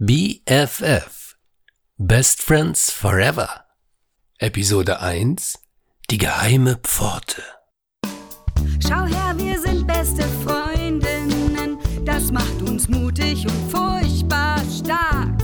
BFF 0.00 1.36
Best 1.98 2.42
Friends 2.42 2.90
Forever 2.90 3.64
Episode 4.40 5.00
1 5.00 5.56
Die 6.10 6.18
geheime 6.18 6.80
Pforte 6.82 7.40
Schau 8.82 9.04
her, 9.04 9.34
wir 9.36 9.60
sind 9.60 9.86
beste 9.86 10.24
Freundinnen. 10.44 11.78
Das 12.04 12.32
macht 12.32 12.60
uns 12.62 12.88
mutig 12.88 13.46
und 13.46 13.70
furchtbar 13.70 14.60
stark. 14.68 15.40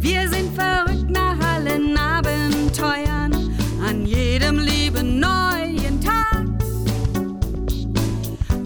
Wir 0.00 0.28
sind 0.28 0.52
verrückt 0.52 1.10
nach 1.10 1.38
allen 1.38 1.96
Abenteuern, 1.96 3.56
an 3.86 4.04
jedem 4.04 4.58
lieben 4.58 5.20
neuen 5.20 6.00
Tag. 6.00 6.44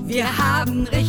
Wir 0.06 0.26
haben 0.38 0.86
richtig 0.86 1.05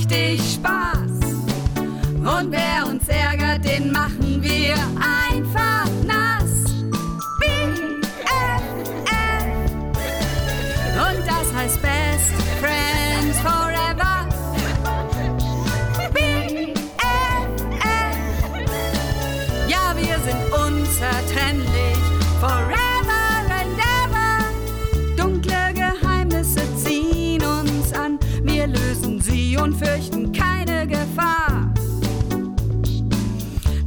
und 29.61 29.75
fürchten 29.75 30.31
keine 30.31 30.87
Gefahr. 30.87 31.71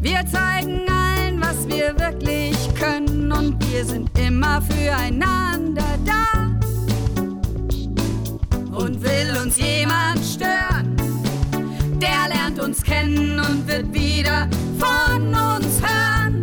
Wir 0.01 0.25
zeigen 0.27 0.81
allen, 0.89 1.41
was 1.41 1.69
wir 1.69 1.99
wirklich 1.99 2.57
können 2.75 3.31
und 3.33 3.57
wir 3.71 3.85
sind 3.85 4.11
immer 4.19 4.63
füreinander 4.63 5.99
da. 6.05 6.51
Und 8.77 9.03
will 9.03 9.37
uns 9.43 9.59
jemand 9.59 10.25
stören, 10.25 10.97
der 12.01 12.35
lernt 12.35 12.59
uns 12.61 12.83
kennen 12.83 13.39
und 13.39 13.69
wird 13.69 13.93
wieder 13.93 14.49
von 14.79 15.29
uns 15.29 15.81
hören. 15.83 16.41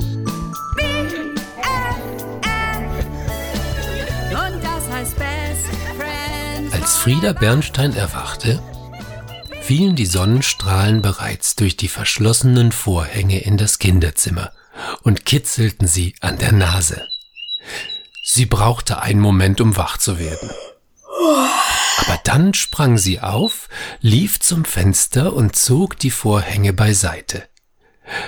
BFF. 0.75 1.97
Und 4.31 4.63
das 4.63 4.91
heißt 4.93 5.15
Best 5.15 5.65
Friends. 5.97 6.73
Als 6.73 6.95
Frieda 6.97 7.33
Bernstein 7.33 7.93
erwachte, 7.95 8.59
fielen 9.67 9.97
die 9.97 10.05
Sonnenstrahlen 10.05 11.01
bereits 11.01 11.57
durch 11.57 11.75
die 11.75 11.89
verschlossenen 11.89 12.71
Vorhänge 12.71 13.39
in 13.41 13.57
das 13.57 13.79
Kinderzimmer 13.79 14.53
und 15.01 15.25
kitzelten 15.25 15.89
sie 15.89 16.15
an 16.21 16.37
der 16.37 16.53
Nase. 16.53 17.05
Sie 18.23 18.45
brauchte 18.45 19.01
einen 19.01 19.19
Moment, 19.19 19.59
um 19.59 19.75
wach 19.75 19.97
zu 19.97 20.19
werden. 20.19 20.49
Aber 21.97 22.17
dann 22.23 22.53
sprang 22.53 22.97
sie 22.97 23.19
auf, 23.19 23.67
lief 23.99 24.39
zum 24.39 24.63
Fenster 24.63 25.33
und 25.33 25.57
zog 25.57 25.99
die 25.99 26.11
Vorhänge 26.11 26.71
beiseite. 26.71 27.43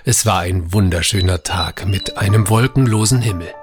Es 0.03 0.25
war 0.25 0.39
ein 0.41 0.73
wunderschöner 0.73 1.43
Tag 1.43 1.85
mit 1.85 2.17
einem 2.17 2.49
wolkenlosen 2.49 3.21
Himmel. 3.21 3.53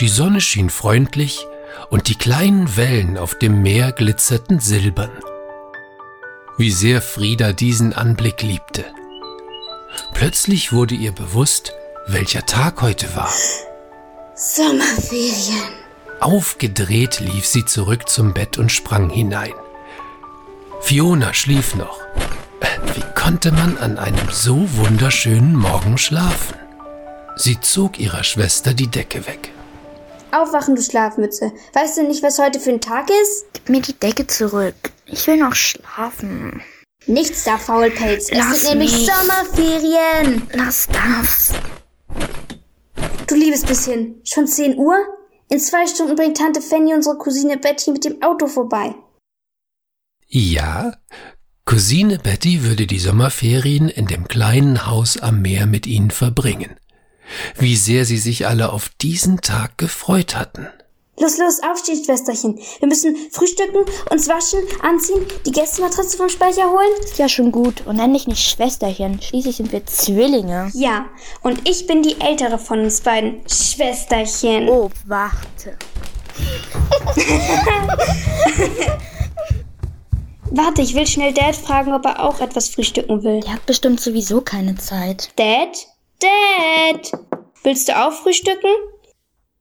Die 0.00 0.08
Sonne 0.08 0.40
schien 0.40 0.70
freundlich 0.70 1.44
und 1.90 2.08
die 2.08 2.14
kleinen 2.14 2.74
Wellen 2.78 3.18
auf 3.18 3.38
dem 3.38 3.60
Meer 3.60 3.92
glitzerten 3.92 4.60
silbern. 4.60 5.10
Wie 6.58 6.72
sehr 6.72 7.00
Frieda 7.00 7.52
diesen 7.52 7.92
Anblick 7.92 8.42
liebte. 8.42 8.84
Plötzlich 10.12 10.72
wurde 10.72 10.96
ihr 10.96 11.12
bewusst, 11.12 11.72
welcher 12.08 12.46
Tag 12.46 12.82
heute 12.82 13.14
war. 13.14 13.32
Sommerferien. 14.34 15.62
Aufgedreht 16.18 17.20
lief 17.20 17.46
sie 17.46 17.64
zurück 17.64 18.08
zum 18.08 18.34
Bett 18.34 18.58
und 18.58 18.72
sprang 18.72 19.08
hinein. 19.08 19.52
Fiona 20.80 21.32
schlief 21.32 21.76
noch. 21.76 22.00
Wie 22.92 23.04
konnte 23.14 23.52
man 23.52 23.78
an 23.78 23.96
einem 23.96 24.28
so 24.32 24.68
wunderschönen 24.78 25.54
Morgen 25.54 25.96
schlafen? 25.96 26.56
Sie 27.36 27.60
zog 27.60 28.00
ihrer 28.00 28.24
Schwester 28.24 28.74
die 28.74 28.88
Decke 28.88 29.28
weg. 29.28 29.52
Aufwachen, 30.32 30.74
du 30.74 30.82
Schlafmütze. 30.82 31.52
Weißt 31.72 31.98
du 31.98 32.02
nicht, 32.02 32.24
was 32.24 32.40
heute 32.40 32.58
für 32.58 32.70
ein 32.70 32.80
Tag 32.80 33.10
ist? 33.10 33.44
Gib 33.52 33.68
mir 33.68 33.80
die 33.80 33.94
Decke 33.94 34.26
zurück. 34.26 34.74
Ich 35.10 35.26
will 35.26 35.36
noch 35.36 35.54
schlafen. 35.54 36.62
Nichts 37.06 37.44
da, 37.44 37.58
Faulpelz. 37.58 38.30
Es 38.30 38.36
Lass 38.36 38.60
sind 38.62 38.78
nämlich 38.78 38.92
mich. 38.92 39.06
Sommerferien. 39.06 40.42
Lass 40.52 40.88
das. 40.88 41.52
Du 43.26 43.34
liebes 43.34 43.64
bisschen. 43.64 44.20
Schon 44.24 44.46
10 44.46 44.76
Uhr? 44.76 44.96
In 45.50 45.58
zwei 45.58 45.86
Stunden 45.86 46.14
bringt 46.14 46.36
Tante 46.36 46.60
Fanny 46.60 46.92
unsere 46.94 47.16
Cousine 47.16 47.56
Betty 47.56 47.92
mit 47.92 48.04
dem 48.04 48.22
Auto 48.22 48.46
vorbei. 48.46 48.94
Ja, 50.26 50.92
Cousine 51.64 52.18
Betty 52.18 52.62
würde 52.62 52.86
die 52.86 52.98
Sommerferien 52.98 53.88
in 53.88 54.06
dem 54.06 54.28
kleinen 54.28 54.86
Haus 54.86 55.16
am 55.16 55.40
Meer 55.40 55.66
mit 55.66 55.86
ihnen 55.86 56.10
verbringen. 56.10 56.76
Wie 57.56 57.76
sehr 57.76 58.04
sie 58.04 58.18
sich 58.18 58.46
alle 58.46 58.72
auf 58.72 58.90
diesen 59.00 59.40
Tag 59.40 59.78
gefreut 59.78 60.36
hatten. 60.36 60.68
Los, 61.20 61.38
los, 61.38 61.60
aufstehen, 61.62 62.02
Schwesterchen. 62.04 62.58
Wir 62.78 62.88
müssen 62.88 63.16
frühstücken, 63.30 63.84
uns 64.10 64.28
waschen, 64.28 64.60
anziehen, 64.82 65.26
die 65.44 65.52
Gästematratze 65.52 66.16
vom 66.16 66.28
Speicher 66.28 66.70
holen. 66.70 67.02
Ist 67.02 67.18
ja 67.18 67.28
schon 67.28 67.50
gut. 67.50 67.86
Und 67.86 67.96
nenn 67.96 68.12
dich 68.12 68.28
nicht 68.28 68.48
Schwesterchen. 68.48 69.20
Schließlich 69.20 69.56
sind 69.56 69.72
wir 69.72 69.84
Zwillinge. 69.86 70.70
Ja, 70.74 71.06
und 71.42 71.68
ich 71.68 71.86
bin 71.86 72.02
die 72.02 72.20
ältere 72.20 72.58
von 72.58 72.80
uns 72.80 73.00
beiden. 73.00 73.40
Schwesterchen. 73.48 74.68
Oh, 74.68 74.90
warte. 75.06 75.76
Warte, 80.50 80.80
ich 80.80 80.94
will 80.94 81.06
schnell 81.06 81.34
Dad 81.34 81.54
fragen, 81.54 81.92
ob 81.92 82.06
er 82.06 82.24
auch 82.24 82.40
etwas 82.40 82.70
frühstücken 82.70 83.22
will. 83.22 83.40
Der 83.40 83.52
hat 83.54 83.66
bestimmt 83.66 84.00
sowieso 84.00 84.40
keine 84.40 84.76
Zeit. 84.76 85.30
Dad? 85.36 85.86
Dad! 86.20 87.12
Willst 87.62 87.88
du 87.88 87.96
auch 87.96 88.12
frühstücken? 88.12 88.70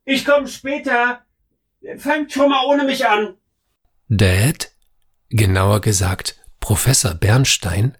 Ich 0.06 0.23
komme 0.23 0.47
später. 0.47 1.22
Fangt 1.98 2.32
schon 2.32 2.50
mal 2.50 2.66
ohne 2.66 2.84
mich 2.84 3.08
an. 3.08 3.36
Dad, 4.10 4.72
genauer 5.30 5.82
gesagt 5.82 6.36
Professor 6.60 7.14
Bernstein, 7.14 7.98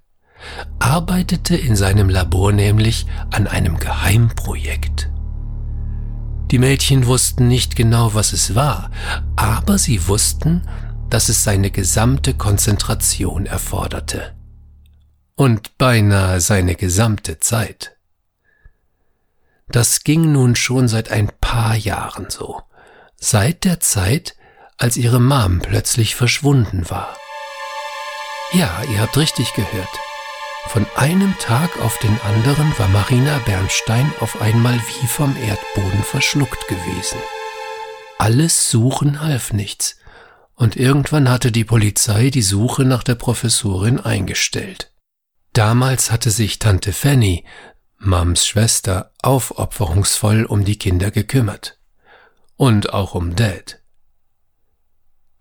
arbeitete 0.80 1.56
in 1.56 1.76
seinem 1.76 2.10
Labor 2.10 2.52
nämlich 2.52 3.06
an 3.32 3.48
einem 3.48 3.78
Geheimprojekt. 3.78 5.10
Die 6.52 6.60
Mädchen 6.60 7.08
wussten 7.08 7.48
nicht 7.48 7.76
genau, 7.76 8.14
was 8.14 8.32
es 8.32 8.56
war, 8.56 8.90
aber 9.36 9.78
sie 9.78 10.08
wussten, 10.08 10.68
dass 11.10 11.30
es 11.30 11.44
seine 11.44 11.72
gesamte 11.72 12.34
Konzentration 12.34 13.46
erforderte. 13.46 14.36
Und 15.36 15.78
beinahe 15.78 16.42
seine 16.42 16.76
gesamte 16.76 17.40
Zeit. 17.40 17.98
Das 19.70 20.04
ging 20.04 20.32
nun 20.32 20.56
schon 20.56 20.88
seit 20.88 21.12
ein 21.12 21.30
paar 21.42 21.76
Jahren 21.76 22.30
so. 22.30 22.62
Seit 23.20 23.64
der 23.64 23.80
Zeit, 23.80 24.36
als 24.78 24.96
ihre 24.96 25.20
Mom 25.20 25.60
plötzlich 25.60 26.16
verschwunden 26.16 26.90
war. 26.90 27.18
Ja, 28.54 28.82
ihr 28.92 29.02
habt 29.02 29.18
richtig 29.18 29.54
gehört. 29.54 29.90
Von 30.68 30.86
einem 30.96 31.34
Tag 31.40 31.80
auf 31.82 31.98
den 32.00 32.20
anderen 32.22 32.78
war 32.78 32.88
Marina 32.90 33.40
Bernstein 33.40 34.12
auf 34.20 34.42
einmal 34.42 34.76
wie 34.76 35.08
vom 35.08 35.36
Erdboden 35.36 36.04
verschluckt 36.04 36.68
gewesen. 36.68 37.18
Alles 38.20 38.70
Suchen 38.70 39.22
half 39.22 39.52
nichts, 39.54 39.98
und 40.54 40.76
irgendwann 40.76 41.30
hatte 41.30 41.52
die 41.52 41.64
Polizei 41.64 42.30
die 42.30 42.42
Suche 42.42 42.84
nach 42.84 43.04
der 43.04 43.16
Professorin 43.16 44.00
eingestellt. 44.00 44.92
Damals 45.54 46.12
hatte 46.12 46.32
sich 46.32 46.60
Tante 46.60 46.94
Fanny, 46.94 47.46
Mams 47.98 48.46
Schwester, 48.46 49.12
aufopferungsvoll 49.24 50.46
um 50.46 50.66
die 50.66 50.78
Kinder 50.78 51.12
gekümmert. 51.12 51.77
Und 52.58 52.94
auch 52.94 53.14
um 53.16 53.36
Dad. 53.36 53.80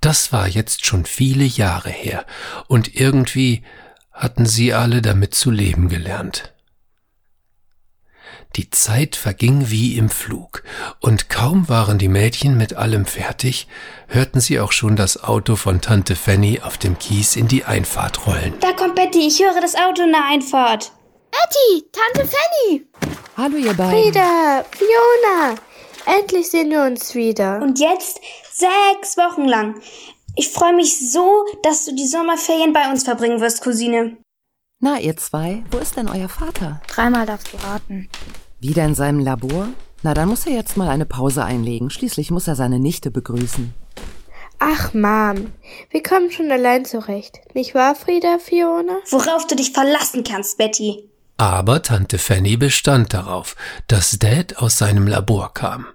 Das 0.01 0.33
war 0.33 0.47
jetzt 0.47 0.85
schon 0.85 1.07
viele 1.07 1.45
Jahre 1.45 1.91
her, 1.91 2.27
und 2.69 2.95
irgendwie 2.95 3.65
hatten 4.13 4.47
sie 4.47 4.73
alle 4.73 5.03
damit 5.03 5.35
zu 5.35 5.51
leben 5.51 5.89
gelernt. 5.89 6.53
Die 8.55 8.71
Zeit 8.71 9.17
verging 9.17 9.71
wie 9.71 9.97
im 9.97 10.09
Flug, 10.09 10.63
und 11.01 11.29
kaum 11.29 11.69
waren 11.69 11.99
die 11.99 12.09
Mädchen 12.09 12.57
mit 12.57 12.75
allem 12.75 13.05
fertig, 13.05 13.67
hörten 14.09 14.41
sie 14.41 14.61
auch 14.61 14.73
schon 14.73 14.97
das 14.97 15.23
Auto 15.23 15.57
von 15.57 15.81
Tante 15.81 16.17
Fanny 16.17 16.61
auf 16.63 16.79
dem 16.79 16.99
Kies 16.99 17.37
in 17.37 17.49
die 17.49 17.65
Einfahrt 17.65 18.27
rollen. 18.27 18.55
Da 18.61 18.73
kommt 18.73 18.95
Betty, 18.95 19.27
ich 19.27 19.41
höre 19.41 19.61
das 19.61 19.75
Auto 19.75 20.03
in 20.03 20.13
der 20.13 20.25
Einfahrt. 20.25 20.93
Betty, 21.31 21.91
Tante 21.93 22.31
Fanny. 22.31 22.87
Hallo 23.37 23.57
ihr 23.57 23.75
beiden. 23.75 24.03
Frieda, 24.05 24.65
Fiona, 24.71 25.55
endlich 26.07 26.51
sehen 26.51 26.71
wir 26.71 26.83
uns 26.83 27.15
wieder. 27.15 27.61
Und 27.63 27.79
jetzt 27.79 28.21
sechs 28.53 29.17
Wochen 29.17 29.45
lang. 29.45 29.81
Ich 30.35 30.51
freue 30.51 30.75
mich 30.75 31.13
so, 31.13 31.45
dass 31.63 31.85
du 31.85 31.95
die 31.95 32.07
Sommerferien 32.07 32.73
bei 32.73 32.91
uns 32.91 33.05
verbringen 33.05 33.41
wirst, 33.41 33.63
Cousine. 33.63 34.17
Na, 34.81 35.01
ihr 35.01 35.17
zwei, 35.17 35.65
wo 35.71 35.79
ist 35.79 35.97
denn 35.97 36.09
euer 36.09 36.29
Vater? 36.29 36.83
Dreimal 36.87 37.25
darfst 37.25 37.53
du 37.53 37.57
raten. 37.57 38.09
Wieder 38.61 38.85
in 38.85 38.95
seinem 38.95 39.21
Labor? 39.21 39.69
Na, 40.03 40.13
dann 40.13 40.29
muss 40.29 40.47
er 40.47 40.53
jetzt 40.53 40.77
mal 40.77 40.89
eine 40.89 41.07
Pause 41.07 41.45
einlegen. 41.45 41.89
Schließlich 41.89 42.31
muss 42.31 42.47
er 42.47 42.57
seine 42.57 42.79
Nichte 42.79 43.11
begrüßen. 43.11 43.75
Ach, 44.59 44.95
Mom, 44.95 45.53
wir 45.91 46.03
kommen 46.03 46.31
schon 46.31 46.51
allein 46.51 46.85
zurecht. 46.85 47.41
Nicht 47.55 47.75
wahr, 47.75 47.95
Frieda, 47.95 48.39
Fiona? 48.39 48.99
Worauf 49.11 49.47
du 49.47 49.57
dich 49.57 49.73
verlassen 49.73 50.25
kannst, 50.25 50.59
Betty. 50.59 51.09
Aber 51.39 51.83
Tante 51.83 52.19
Fanny 52.19 52.57
bestand 52.57 53.13
darauf, 53.13 53.57
dass 53.89 54.19
Dad 54.19 54.57
aus 54.57 54.79
seinem 54.79 55.07
Labor 55.07 55.53
kam. 55.53 55.87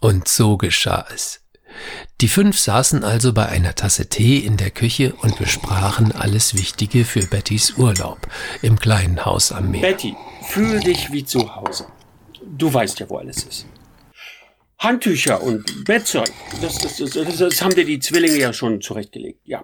Und 0.00 0.28
so 0.28 0.56
geschah 0.56 1.06
es. 1.12 1.40
Die 2.20 2.28
fünf 2.28 2.58
saßen 2.58 3.04
also 3.04 3.32
bei 3.32 3.46
einer 3.46 3.74
Tasse 3.74 4.08
Tee 4.08 4.38
in 4.38 4.56
der 4.56 4.70
Küche 4.70 5.14
und 5.22 5.38
besprachen 5.38 6.12
alles 6.12 6.54
Wichtige 6.54 7.04
für 7.04 7.26
Bettys 7.26 7.74
Urlaub 7.76 8.18
im 8.62 8.78
kleinen 8.78 9.24
Haus 9.24 9.52
am 9.52 9.70
Meer. 9.70 9.82
Betty, 9.82 10.16
fühl 10.42 10.80
dich 10.80 11.12
wie 11.12 11.24
zu 11.24 11.54
Hause. 11.54 11.86
Du 12.42 12.72
weißt 12.72 12.98
ja, 13.00 13.08
wo 13.08 13.18
alles 13.18 13.44
ist. 13.44 13.66
Handtücher 14.78 15.42
und 15.42 15.84
Bettzeug, 15.84 16.30
das, 16.62 16.78
das, 16.78 16.96
das, 16.96 17.10
das, 17.10 17.36
das 17.36 17.62
haben 17.62 17.74
dir 17.74 17.84
die 17.84 18.00
Zwillinge 18.00 18.38
ja 18.38 18.52
schon 18.54 18.80
zurechtgelegt, 18.80 19.40
ja. 19.44 19.62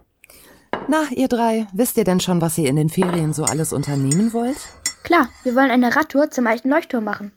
Na, 0.88 1.04
ihr 1.14 1.28
drei, 1.28 1.66
wisst 1.72 1.96
ihr 1.96 2.04
denn 2.04 2.20
schon, 2.20 2.42
was 2.42 2.58
ihr 2.58 2.68
in 2.68 2.76
den 2.76 2.90
Ferien 2.90 3.32
so 3.32 3.44
alles 3.44 3.72
unternehmen 3.72 4.34
wollt? 4.34 4.58
Klar, 5.02 5.30
wir 5.42 5.54
wollen 5.54 5.70
eine 5.70 5.96
Radtour 5.96 6.30
zum 6.30 6.46
alten 6.46 6.68
Leuchtturm 6.68 7.04
machen. 7.04 7.32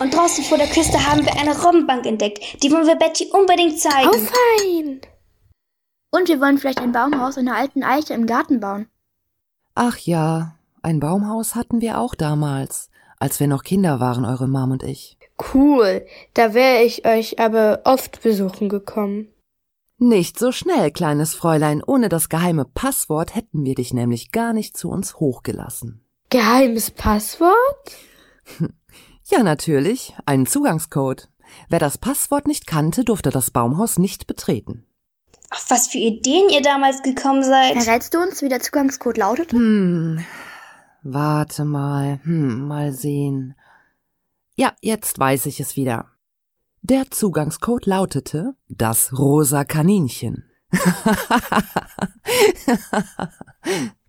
Und 0.00 0.14
draußen 0.14 0.44
vor 0.44 0.58
der 0.58 0.68
Küste 0.68 1.06
haben 1.06 1.24
wir 1.24 1.32
eine 1.38 1.60
Robbenbank 1.60 2.06
entdeckt. 2.06 2.62
Die 2.62 2.70
wollen 2.70 2.86
wir 2.86 2.96
Betty 2.96 3.28
unbedingt 3.32 3.78
zeigen. 3.80 4.10
Oh, 4.12 4.18
fein. 4.18 5.00
Und 6.10 6.28
wir 6.28 6.40
wollen 6.40 6.58
vielleicht 6.58 6.80
ein 6.80 6.92
Baumhaus 6.92 7.36
in 7.36 7.48
einer 7.48 7.58
alten 7.58 7.82
Eiche 7.82 8.14
im 8.14 8.26
Garten 8.26 8.60
bauen. 8.60 8.86
Ach 9.74 9.98
ja, 9.98 10.54
ein 10.82 11.00
Baumhaus 11.00 11.54
hatten 11.54 11.80
wir 11.80 11.98
auch 11.98 12.14
damals, 12.14 12.90
als 13.18 13.40
wir 13.40 13.48
noch 13.48 13.64
Kinder 13.64 14.00
waren, 14.00 14.24
eure 14.24 14.48
Mom 14.48 14.70
und 14.70 14.82
ich. 14.82 15.18
Cool. 15.52 16.06
Da 16.34 16.54
wäre 16.54 16.82
ich 16.82 17.06
euch 17.06 17.38
aber 17.38 17.82
oft 17.84 18.22
besuchen 18.22 18.68
gekommen. 18.68 19.28
Nicht 19.98 20.38
so 20.38 20.52
schnell, 20.52 20.92
kleines 20.92 21.34
Fräulein. 21.34 21.82
Ohne 21.84 22.08
das 22.08 22.28
geheime 22.28 22.64
Passwort 22.64 23.34
hätten 23.34 23.64
wir 23.64 23.74
dich 23.74 23.92
nämlich 23.92 24.30
gar 24.30 24.52
nicht 24.52 24.76
zu 24.76 24.88
uns 24.90 25.16
hochgelassen. 25.16 26.04
Geheimes 26.30 26.92
Passwort? 26.92 27.96
Ja, 29.30 29.42
natürlich, 29.42 30.14
einen 30.24 30.46
Zugangscode. 30.46 31.28
Wer 31.68 31.78
das 31.78 31.98
Passwort 31.98 32.46
nicht 32.46 32.66
kannte, 32.66 33.04
durfte 33.04 33.28
das 33.28 33.50
Baumhaus 33.50 33.98
nicht 33.98 34.26
betreten. 34.26 34.86
Auf 35.50 35.66
was 35.68 35.88
für 35.88 35.98
Ideen 35.98 36.48
ihr 36.48 36.62
damals 36.62 37.02
gekommen 37.02 37.42
seid. 37.42 37.82
Verrätst 37.82 38.14
du 38.14 38.20
uns, 38.20 38.40
wie 38.40 38.48
der 38.48 38.60
Zugangscode 38.60 39.18
lautet? 39.18 39.52
Hm, 39.52 40.24
warte 41.02 41.66
mal, 41.66 42.20
hm, 42.22 42.66
mal 42.66 42.92
sehen. 42.92 43.54
Ja, 44.56 44.72
jetzt 44.80 45.18
weiß 45.18 45.44
ich 45.44 45.60
es 45.60 45.76
wieder. 45.76 46.06
Der 46.80 47.10
Zugangscode 47.10 47.86
lautete 47.86 48.54
das 48.68 49.18
rosa 49.18 49.64
Kaninchen. 49.64 50.44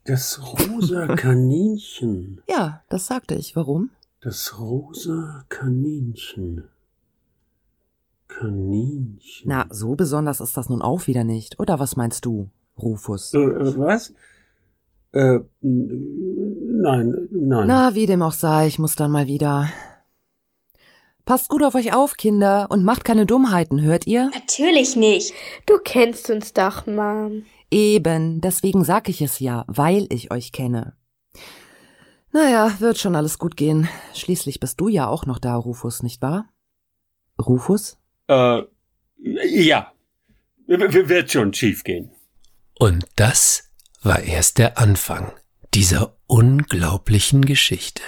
Das 0.05 0.39
rosa 0.41 1.07
Kaninchen. 1.15 2.41
ja, 2.49 2.83
das 2.89 3.07
sagte 3.07 3.35
ich. 3.35 3.55
Warum? 3.55 3.91
Das 4.21 4.59
rosa 4.59 5.45
Kaninchen. 5.47 6.67
Kaninchen. 8.27 9.45
Na, 9.45 9.65
so 9.69 9.95
besonders 9.95 10.41
ist 10.41 10.57
das 10.57 10.67
nun 10.67 10.81
auch 10.81 11.07
wieder 11.07 11.23
nicht. 11.23 11.57
Oder 11.57 11.79
was 11.79 11.95
meinst 11.95 12.25
du, 12.25 12.49
Rufus? 12.77 13.33
Äh, 13.33 13.37
äh, 13.37 13.77
was? 13.77 14.13
Äh, 15.13 15.39
nein, 15.61 17.29
nein. 17.31 17.67
Na, 17.67 17.95
wie 17.95 18.05
dem 18.07 18.21
auch 18.21 18.33
sei, 18.33 18.67
ich 18.67 18.77
muss 18.77 18.95
dann 18.95 19.11
mal 19.11 19.27
wieder. 19.27 19.69
Passt 21.23 21.47
gut 21.47 21.63
auf 21.63 21.75
euch 21.75 21.93
auf, 21.93 22.17
Kinder, 22.17 22.67
und 22.69 22.83
macht 22.83 23.05
keine 23.05 23.25
Dummheiten, 23.25 23.81
hört 23.81 24.05
ihr? 24.05 24.31
Natürlich 24.33 24.97
nicht. 24.97 25.33
Du 25.65 25.77
kennst 25.81 26.29
uns 26.29 26.53
doch, 26.53 26.87
Mom. 26.87 27.43
Eben, 27.71 28.41
deswegen 28.41 28.83
sag 28.83 29.07
ich 29.07 29.21
es 29.21 29.39
ja, 29.39 29.63
weil 29.67 30.07
ich 30.09 30.31
euch 30.31 30.51
kenne. 30.51 30.93
Naja, 32.31 32.75
wird 32.79 32.97
schon 32.99 33.15
alles 33.15 33.39
gut 33.39 33.57
gehen. 33.57 33.89
Schließlich 34.13 34.59
bist 34.59 34.79
du 34.79 34.87
ja 34.87 35.07
auch 35.07 35.25
noch 35.25 35.39
da, 35.39 35.55
Rufus, 35.55 36.03
nicht 36.03 36.21
wahr? 36.21 36.47
Rufus? 37.41 37.97
Äh, 38.27 38.61
ja. 39.17 39.91
W- 40.67 41.09
Wird 41.09 41.31
schon 41.31 41.53
schief 41.53 41.83
gehen. 41.83 42.11
Und 42.77 43.05
das 43.15 43.69
war 44.03 44.19
erst 44.19 44.57
der 44.59 44.77
Anfang 44.77 45.31
dieser 45.73 46.15
unglaublichen 46.27 47.45
Geschichte. 47.45 48.03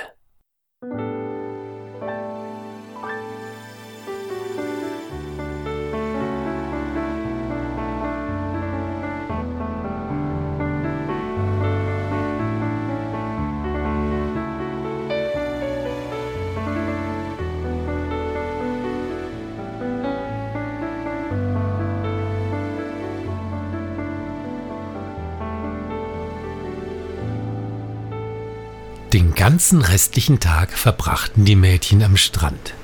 Ganzen 29.42 29.82
restlichen 29.82 30.40
Tag 30.40 30.70
verbrachten 30.72 31.46
die 31.46 31.56
Mädchen 31.56 32.04
am 32.04 32.16
Strand. 32.16 32.76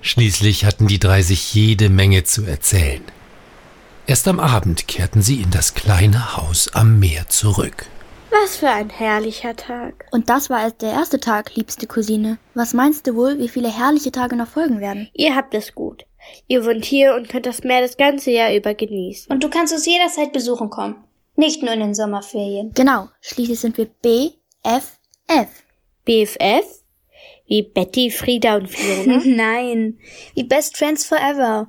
Schließlich 0.00 0.64
hatten 0.64 0.88
die 0.88 0.98
drei 0.98 1.22
sich 1.22 1.54
jede 1.54 1.88
Menge 1.90 2.24
zu 2.24 2.44
erzählen. 2.44 3.04
Erst 4.04 4.26
am 4.26 4.40
Abend 4.40 4.88
kehrten 4.88 5.22
sie 5.22 5.40
in 5.40 5.52
das 5.52 5.74
kleine 5.74 6.36
Haus 6.36 6.74
am 6.74 6.98
Meer 6.98 7.28
zurück. 7.28 7.86
Was 8.32 8.56
für 8.56 8.68
ein 8.68 8.90
herrlicher 8.90 9.54
Tag. 9.54 10.06
Und 10.10 10.28
das 10.28 10.50
war 10.50 10.60
erst 10.60 10.82
der 10.82 10.90
erste 10.90 11.20
Tag, 11.20 11.54
liebste 11.54 11.86
Cousine. 11.86 12.38
Was 12.54 12.74
meinst 12.74 13.06
du 13.06 13.14
wohl, 13.14 13.38
wie 13.38 13.48
viele 13.48 13.72
herrliche 13.72 14.10
Tage 14.10 14.34
noch 14.34 14.48
folgen 14.48 14.80
werden? 14.80 15.08
Ihr 15.12 15.36
habt 15.36 15.54
es 15.54 15.76
gut. 15.76 16.04
Ihr 16.48 16.64
wohnt 16.64 16.84
hier 16.84 17.14
und 17.14 17.28
könnt 17.28 17.46
das 17.46 17.62
Meer 17.62 17.82
das 17.82 17.96
ganze 17.96 18.32
Jahr 18.32 18.52
über 18.52 18.74
genießen. 18.74 19.32
Und 19.32 19.44
du 19.44 19.48
kannst 19.48 19.72
uns 19.72 19.86
jederzeit 19.86 20.32
besuchen 20.32 20.68
kommen. 20.68 20.96
Nicht 21.36 21.62
nur 21.62 21.72
in 21.72 21.78
den 21.78 21.94
Sommerferien. 21.94 22.72
Genau, 22.74 23.08
schließlich 23.20 23.60
sind 23.60 23.78
wir 23.78 23.88
BFF. 25.30 25.62
BFF? 26.04 26.82
Wie 27.46 27.62
Betty, 27.62 28.10
Frieda 28.10 28.56
und 28.56 28.68
Fiona? 28.68 29.22
Nein. 29.24 30.00
Wie 30.34 30.42
Best 30.42 30.76
Friends 30.76 31.04
Forever. 31.04 31.68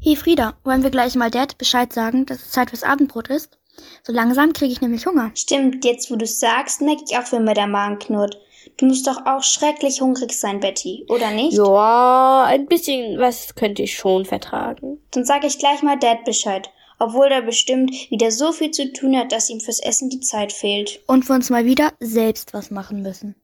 Hey 0.00 0.16
Frieda, 0.16 0.56
wollen 0.64 0.82
wir 0.82 0.90
gleich 0.90 1.14
mal 1.14 1.30
Dad 1.30 1.58
Bescheid 1.58 1.92
sagen, 1.92 2.26
dass 2.26 2.38
es 2.38 2.50
Zeit 2.50 2.70
fürs 2.70 2.82
Abendbrot 2.82 3.28
ist? 3.28 3.56
So 4.02 4.12
langsam 4.12 4.52
kriege 4.52 4.72
ich 4.72 4.80
nämlich 4.80 5.06
Hunger. 5.06 5.30
Stimmt, 5.34 5.84
jetzt 5.84 6.10
wo 6.10 6.16
du's 6.16 6.40
sagst, 6.40 6.80
merke 6.80 7.04
ich 7.08 7.16
auch, 7.16 7.30
wenn 7.30 7.44
mir 7.44 7.54
der 7.54 7.68
Magen 7.68 8.00
knurrt. 8.00 8.36
Du 8.78 8.86
musst 8.86 9.06
doch 9.06 9.24
auch 9.26 9.44
schrecklich 9.44 10.00
hungrig 10.00 10.32
sein, 10.32 10.58
Betty, 10.58 11.06
oder 11.08 11.30
nicht? 11.30 11.56
ja, 11.56 12.44
ein 12.48 12.66
bisschen 12.66 13.20
was 13.20 13.54
könnte 13.54 13.82
ich 13.82 13.96
schon 13.96 14.24
vertragen. 14.24 15.00
Dann 15.12 15.24
sage 15.24 15.46
ich 15.46 15.58
gleich 15.58 15.82
mal 15.82 15.98
Dad 15.98 16.24
Bescheid. 16.24 16.68
Obwohl 16.98 17.26
er 17.26 17.42
bestimmt 17.42 17.92
wieder 18.10 18.30
so 18.30 18.52
viel 18.52 18.70
zu 18.70 18.92
tun 18.92 19.16
hat, 19.16 19.32
dass 19.32 19.50
ihm 19.50 19.60
fürs 19.60 19.80
Essen 19.80 20.10
die 20.10 20.20
Zeit 20.20 20.52
fehlt. 20.52 21.00
Und 21.06 21.28
wir 21.28 21.34
uns 21.34 21.50
mal 21.50 21.64
wieder 21.64 21.92
selbst 22.00 22.54
was 22.54 22.70
machen 22.70 23.02
müssen. 23.02 23.36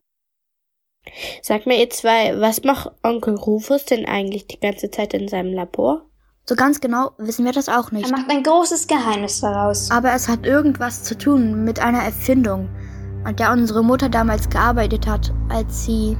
Sag 1.42 1.66
mir 1.66 1.78
ihr 1.78 1.90
zwei, 1.90 2.40
was 2.40 2.64
macht 2.64 2.90
Onkel 3.02 3.36
Rufus 3.36 3.84
denn 3.84 4.06
eigentlich 4.06 4.46
die 4.46 4.58
ganze 4.58 4.90
Zeit 4.90 5.14
in 5.14 5.28
seinem 5.28 5.52
Labor? 5.52 6.06
So 6.46 6.56
ganz 6.56 6.80
genau 6.80 7.12
wissen 7.16 7.44
wir 7.44 7.52
das 7.52 7.68
auch 7.68 7.90
nicht. 7.90 8.10
Er 8.10 8.18
macht 8.18 8.30
ein 8.30 8.42
großes 8.42 8.86
Geheimnis 8.86 9.40
daraus. 9.40 9.90
Aber 9.90 10.12
es 10.12 10.28
hat 10.28 10.44
irgendwas 10.44 11.02
zu 11.04 11.16
tun 11.16 11.64
mit 11.64 11.80
einer 11.80 12.02
Erfindung, 12.02 12.68
an 13.24 13.36
der 13.36 13.52
unsere 13.52 13.82
Mutter 13.82 14.08
damals 14.08 14.48
gearbeitet 14.50 15.06
hat, 15.06 15.32
als 15.48 15.86
sie. 15.86 16.16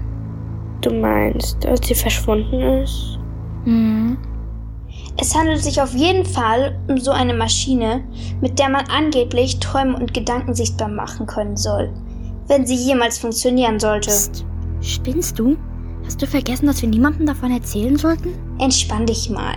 Du 0.81 0.91
meinst, 0.95 1.65
als 1.67 1.87
sie 1.87 1.95
verschwunden 1.95 2.61
ist? 2.83 3.19
Hm. 3.65 4.19
Es 5.17 5.35
handelt 5.35 5.63
sich 5.63 5.81
auf 5.81 5.95
jeden 5.95 6.25
Fall 6.25 6.79
um 6.89 6.99
so 6.99 7.13
eine 7.13 7.35
Maschine, 7.35 8.03
mit 8.41 8.59
der 8.59 8.69
man 8.69 8.85
angeblich 8.89 9.61
Träume 9.61 9.97
und 9.97 10.13
Gedanken 10.13 10.55
sichtbar 10.55 10.89
machen 10.89 11.27
können 11.27 11.57
soll. 11.57 11.93
Wenn 12.49 12.67
sie 12.67 12.75
jemals 12.75 13.19
funktionieren 13.19 13.79
sollte. 13.79 14.11
Psst. 14.11 14.45
Spinnst 14.81 15.39
du? 15.39 15.57
Hast 16.05 16.21
du 16.21 16.27
vergessen, 16.27 16.67
dass 16.67 16.83
wir 16.83 16.89
niemandem 16.89 17.27
davon 17.27 17.51
erzählen 17.51 17.97
sollten? 17.97 18.35
Entspann 18.59 19.07
dich 19.07 19.31
mal. 19.31 19.55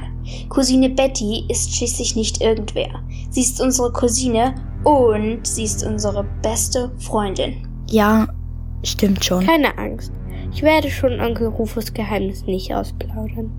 Cousine 0.50 0.90
Betty 0.90 1.46
ist 1.50 1.76
schließlich 1.76 2.16
nicht 2.16 2.42
irgendwer. 2.42 3.02
Sie 3.32 3.42
ist 3.42 3.60
unsere 3.60 3.92
Cousine 3.92 4.56
und 4.84 5.46
sie 5.46 5.64
ist 5.64 5.84
unsere 5.84 6.26
beste 6.42 6.92
Freundin. 7.00 7.68
Ja, 7.90 8.28
stimmt 8.84 9.26
schon. 9.26 9.46
Keine 9.46 9.78
Angst. 9.78 10.12
Ich 10.54 10.64
werde 10.64 10.90
schon 10.90 11.20
Onkel 11.20 11.48
Rufus 11.48 11.94
Geheimnis 11.94 12.44
nicht 12.46 12.74
ausplaudern. 12.74 13.52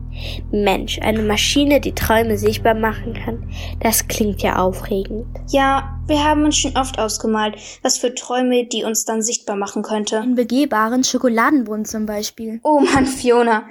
Mensch, 0.51 0.99
eine 1.01 1.23
Maschine, 1.23 1.81
die 1.81 1.95
Träume 1.95 2.37
sichtbar 2.39 2.75
machen 2.75 3.15
kann, 3.15 3.49
das 3.81 4.09
klingt 4.09 4.43
ja 4.43 4.57
aufregend. 4.57 5.27
Ja, 5.49 6.01
wir 6.07 6.25
haben 6.25 6.45
uns 6.45 6.57
schon 6.57 6.77
oft 6.77 6.99
ausgemalt, 6.99 7.57
was 7.83 7.99
für 7.99 8.15
Träume 8.15 8.67
die 8.67 8.85
uns 8.85 9.05
dann 9.05 9.23
sichtbar 9.23 9.57
machen 9.57 9.83
könnte. 9.83 10.21
Einen 10.21 10.35
begehbaren 10.35 11.05
Schokoladenbrunnen 11.05 11.85
zum 11.85 12.07
Beispiel. 12.07 12.61
Oh 12.65 12.81
Mann, 12.81 13.07
Fiona. 13.07 13.69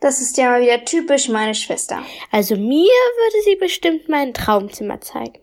Das 0.00 0.20
ist 0.20 0.36
ja 0.36 0.50
mal 0.50 0.62
wieder 0.62 0.84
typisch 0.84 1.28
meine 1.28 1.54
Schwester. 1.54 1.98
Also 2.30 2.56
mir 2.56 2.90
würde 2.90 3.44
sie 3.44 3.56
bestimmt 3.56 4.08
mein 4.08 4.34
Traumzimmer 4.34 5.00
zeigen. 5.00 5.38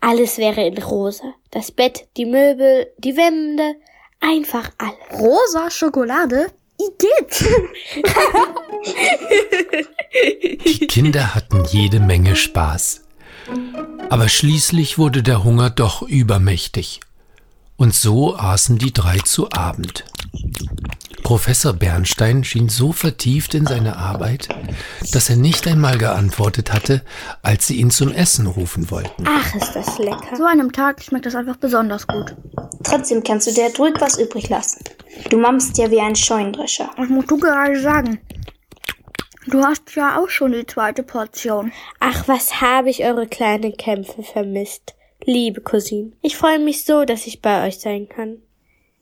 Alles 0.00 0.38
wäre 0.38 0.66
in 0.66 0.76
rosa. 0.78 1.34
Das 1.50 1.70
Bett, 1.70 2.06
die 2.16 2.26
Möbel, 2.26 2.92
die 2.98 3.16
Wände, 3.16 3.76
einfach 4.24 4.70
alles. 4.78 5.20
Rosa 5.20 5.70
Schokolade? 5.70 6.46
Igitt! 6.78 7.44
Die 10.64 10.86
Kinder 10.86 11.34
hatten 11.34 11.64
jede 11.70 12.00
Menge 12.00 12.36
Spaß. 12.36 13.02
Aber 14.10 14.28
schließlich 14.28 14.98
wurde 14.98 15.22
der 15.22 15.44
Hunger 15.44 15.70
doch 15.70 16.02
übermächtig. 16.02 17.00
Und 17.76 17.94
so 17.94 18.36
aßen 18.36 18.78
die 18.78 18.92
drei 18.92 19.18
zu 19.18 19.50
Abend. 19.52 20.04
Professor 21.24 21.72
Bernstein 21.72 22.44
schien 22.44 22.68
so 22.68 22.92
vertieft 22.92 23.54
in 23.54 23.64
seine 23.64 23.96
Arbeit, 23.96 24.46
dass 25.10 25.30
er 25.30 25.36
nicht 25.36 25.66
einmal 25.66 25.96
geantwortet 25.96 26.70
hatte, 26.70 27.00
als 27.42 27.66
sie 27.66 27.76
ihn 27.76 27.90
zum 27.90 28.12
Essen 28.12 28.46
rufen 28.46 28.90
wollten. 28.90 29.24
Ach, 29.26 29.54
ist 29.54 29.74
das 29.74 29.98
lecker. 29.98 30.36
So 30.36 30.44
einem 30.44 30.70
Tag 30.70 31.02
schmeckt 31.02 31.24
das 31.24 31.34
einfach 31.34 31.56
besonders 31.56 32.06
gut. 32.06 32.36
Trotzdem 32.82 33.22
kannst 33.22 33.46
du 33.46 33.52
dir 33.52 33.74
ruhig 33.78 33.94
was 34.00 34.18
übrig 34.18 34.50
lassen. 34.50 34.84
Du 35.30 35.38
mammst 35.38 35.78
ja 35.78 35.90
wie 35.90 36.00
ein 36.00 36.14
Scheunendrescher. 36.14 36.90
Was 36.98 37.08
musst 37.08 37.30
du 37.30 37.38
gerade 37.38 37.80
sagen? 37.80 38.20
Du 39.46 39.62
hast 39.64 39.94
ja 39.96 40.20
auch 40.20 40.28
schon 40.28 40.52
die 40.52 40.66
zweite 40.66 41.02
Portion. 41.02 41.72
Ach, 42.00 42.28
was 42.28 42.60
habe 42.60 42.90
ich 42.90 43.02
eure 43.02 43.26
kleinen 43.26 43.78
Kämpfe 43.78 44.22
vermisst. 44.22 44.94
Liebe 45.24 45.62
Cousine, 45.62 46.12
ich 46.20 46.36
freue 46.36 46.58
mich 46.58 46.84
so, 46.84 47.06
dass 47.06 47.26
ich 47.26 47.40
bei 47.40 47.66
euch 47.66 47.80
sein 47.80 48.10
kann. 48.10 48.42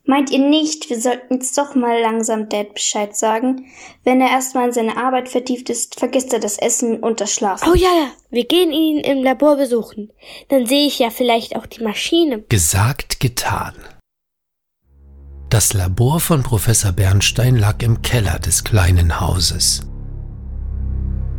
Meint 0.05 0.31
ihr 0.31 0.41
nicht, 0.41 0.91
wir 0.91 1.01
sollten 1.01 1.35
jetzt 1.35 1.57
doch 1.57 1.77
mal 1.77 2.01
langsam 2.01 2.49
Dad 2.49 2.75
Bescheid 2.75 3.17
sagen? 3.17 3.67
Wenn 4.03 4.21
er 4.21 4.31
erstmal 4.31 4.67
in 4.67 4.73
seine 4.73 4.97
Arbeit 4.97 5.29
vertieft 5.29 5.71
ist, 5.71 5.99
vergisst 5.99 6.33
er 6.33 6.41
das 6.41 6.59
Essen 6.59 6.99
und 6.99 7.21
das 7.21 7.33
Schlafen. 7.33 7.69
Oh 7.71 7.75
ja, 7.75 7.89
ja, 7.89 8.11
wir 8.31 8.45
gehen 8.45 8.73
ihn 8.73 8.99
im 8.99 9.23
Labor 9.23 9.57
besuchen. 9.57 10.11
Dann 10.49 10.67
sehe 10.67 10.87
ich 10.87 10.99
ja 10.99 11.11
vielleicht 11.11 11.55
auch 11.55 11.67
die 11.67 11.85
Maschine. 11.85 12.41
Gesagt, 12.49 13.21
getan. 13.21 13.75
Das 15.51 15.73
Labor 15.73 16.19
von 16.19 16.43
Professor 16.43 16.91
Bernstein 16.91 17.57
lag 17.57 17.81
im 17.83 18.03
Keller 18.03 18.41
des 18.41 18.65
kleinen 18.65 19.21
Hauses. 19.21 19.83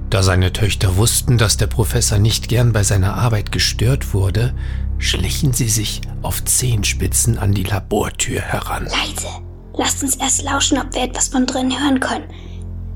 Da 0.10 0.22
seine 0.22 0.54
Töchter 0.54 0.96
wussten, 0.96 1.38
dass 1.40 1.58
der 1.58 1.66
Professor 1.68 2.20
nicht 2.20 2.48
gern 2.48 2.72
bei 2.72 2.84
seiner 2.84 3.16
Arbeit 3.16 3.52
gestört 3.52 4.14
wurde, 4.14 4.54
schlichen 5.04 5.54
sie 5.54 5.70
sich 5.70 6.02
auf 6.22 6.44
Zehenspitzen 6.44 7.38
an 7.38 7.54
die 7.54 7.64
Labortür 7.64 8.42
heran. 8.42 8.86
Leise. 8.86 9.28
Lasst 9.76 10.04
uns 10.04 10.16
erst 10.16 10.44
lauschen, 10.44 10.78
ob 10.78 10.94
wir 10.94 11.04
etwas 11.04 11.30
von 11.30 11.46
drinnen 11.46 11.80
hören 11.80 12.00
können. 12.00 12.26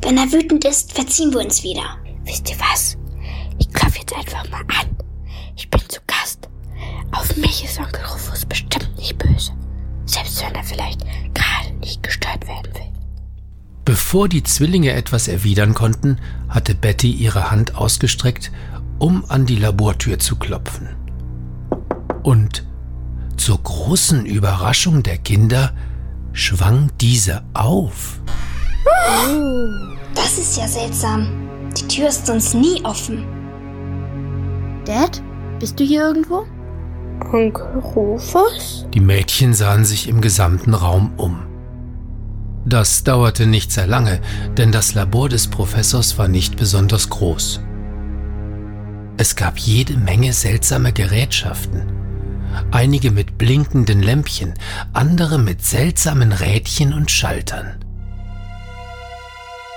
Wenn 0.02 0.18
er 0.18 0.32
wütend 0.32 0.64
ist, 0.66 0.94
verziehen 0.94 1.34
wir 1.34 1.42
uns 1.42 1.64
wieder. 1.64 1.98
Wisst 2.24 2.50
ihr 2.50 2.58
was? 2.60 2.98
Ich 3.60 3.72
klopfe 3.74 4.00
jetzt 4.00 4.16
einfach 4.16 4.50
mal 4.50 4.62
an. 4.62 4.96
Ich 5.56 5.70
bin 5.70 5.82
zu 5.88 6.00
Gast. 6.06 6.48
Auf 7.12 7.36
mich 7.36 7.64
ist 7.64 7.80
Onkel 7.80 8.06
Rufus 8.06 8.46
bestimmt 8.46 8.96
nicht 8.98 9.18
böse. 9.18 9.52
Selbst 10.06 10.42
wenn 10.42 10.54
er 10.56 10.64
vielleicht 10.64 11.02
gerade 11.34 11.74
nicht 11.80 12.04
gestört 12.04 12.48
werden 12.48 12.74
will. 12.74 12.92
Bevor 13.86 14.30
die 14.30 14.44
Zwillinge 14.44 14.92
etwas 14.92 15.28
erwidern 15.28 15.74
konnten, 15.74 16.20
hatte 16.50 16.76
Betty 16.76 17.12
ihre 17.12 17.50
Hand 17.50 17.76
ausgestreckt, 17.76 18.52
um 19.00 19.26
an 19.30 19.46
die 19.46 19.56
Labortür 19.56 20.20
zu 20.20 20.36
klopfen. 20.36 20.90
Und 22.28 22.66
zur 23.38 23.58
großen 23.64 24.26
Überraschung 24.26 25.02
der 25.02 25.18
Kinder 25.18 25.72
schwang 26.34 26.92
diese 27.00 27.46
auf. 27.54 28.20
Das 30.14 30.38
ist 30.38 30.58
ja 30.58 30.68
seltsam. 30.68 31.48
Die 31.78 31.88
Tür 31.88 32.10
ist 32.10 32.26
sonst 32.26 32.54
nie 32.54 32.84
offen. 32.84 33.24
Dad, 34.84 35.24
bist 35.60 35.80
du 35.80 35.86
hier 35.86 36.02
irgendwo? 36.02 36.46
Onkel 37.32 37.80
Rufus? 37.80 38.86
Die 38.94 39.00
Mädchen 39.00 39.54
sahen 39.54 39.86
sich 39.86 40.10
im 40.10 40.20
gesamten 40.20 40.74
Raum 40.74 41.14
um. 41.16 41.44
Das 42.66 43.06
dauerte 43.06 43.48
nicht 43.48 43.72
sehr 43.72 43.88
lange, 43.88 44.20
denn 44.58 44.74
das 44.74 44.96
Labor 44.96 45.30
des 45.30 45.48
Professors 45.48 46.18
war 46.18 46.28
nicht 46.28 46.58
besonders 46.58 47.10
groß. 47.10 47.62
Es 49.16 49.38
gab 49.38 49.58
jede 49.60 49.96
Menge 49.96 50.34
seltsame 50.34 50.92
Gerätschaften. 50.92 51.97
Einige 52.72 53.12
mit 53.12 53.38
blinkenden 53.38 54.02
Lämpchen, 54.02 54.54
andere 54.94 55.38
mit 55.38 55.64
seltsamen 55.64 56.32
Rädchen 56.32 56.94
und 56.94 57.12
Schaltern. 57.12 57.84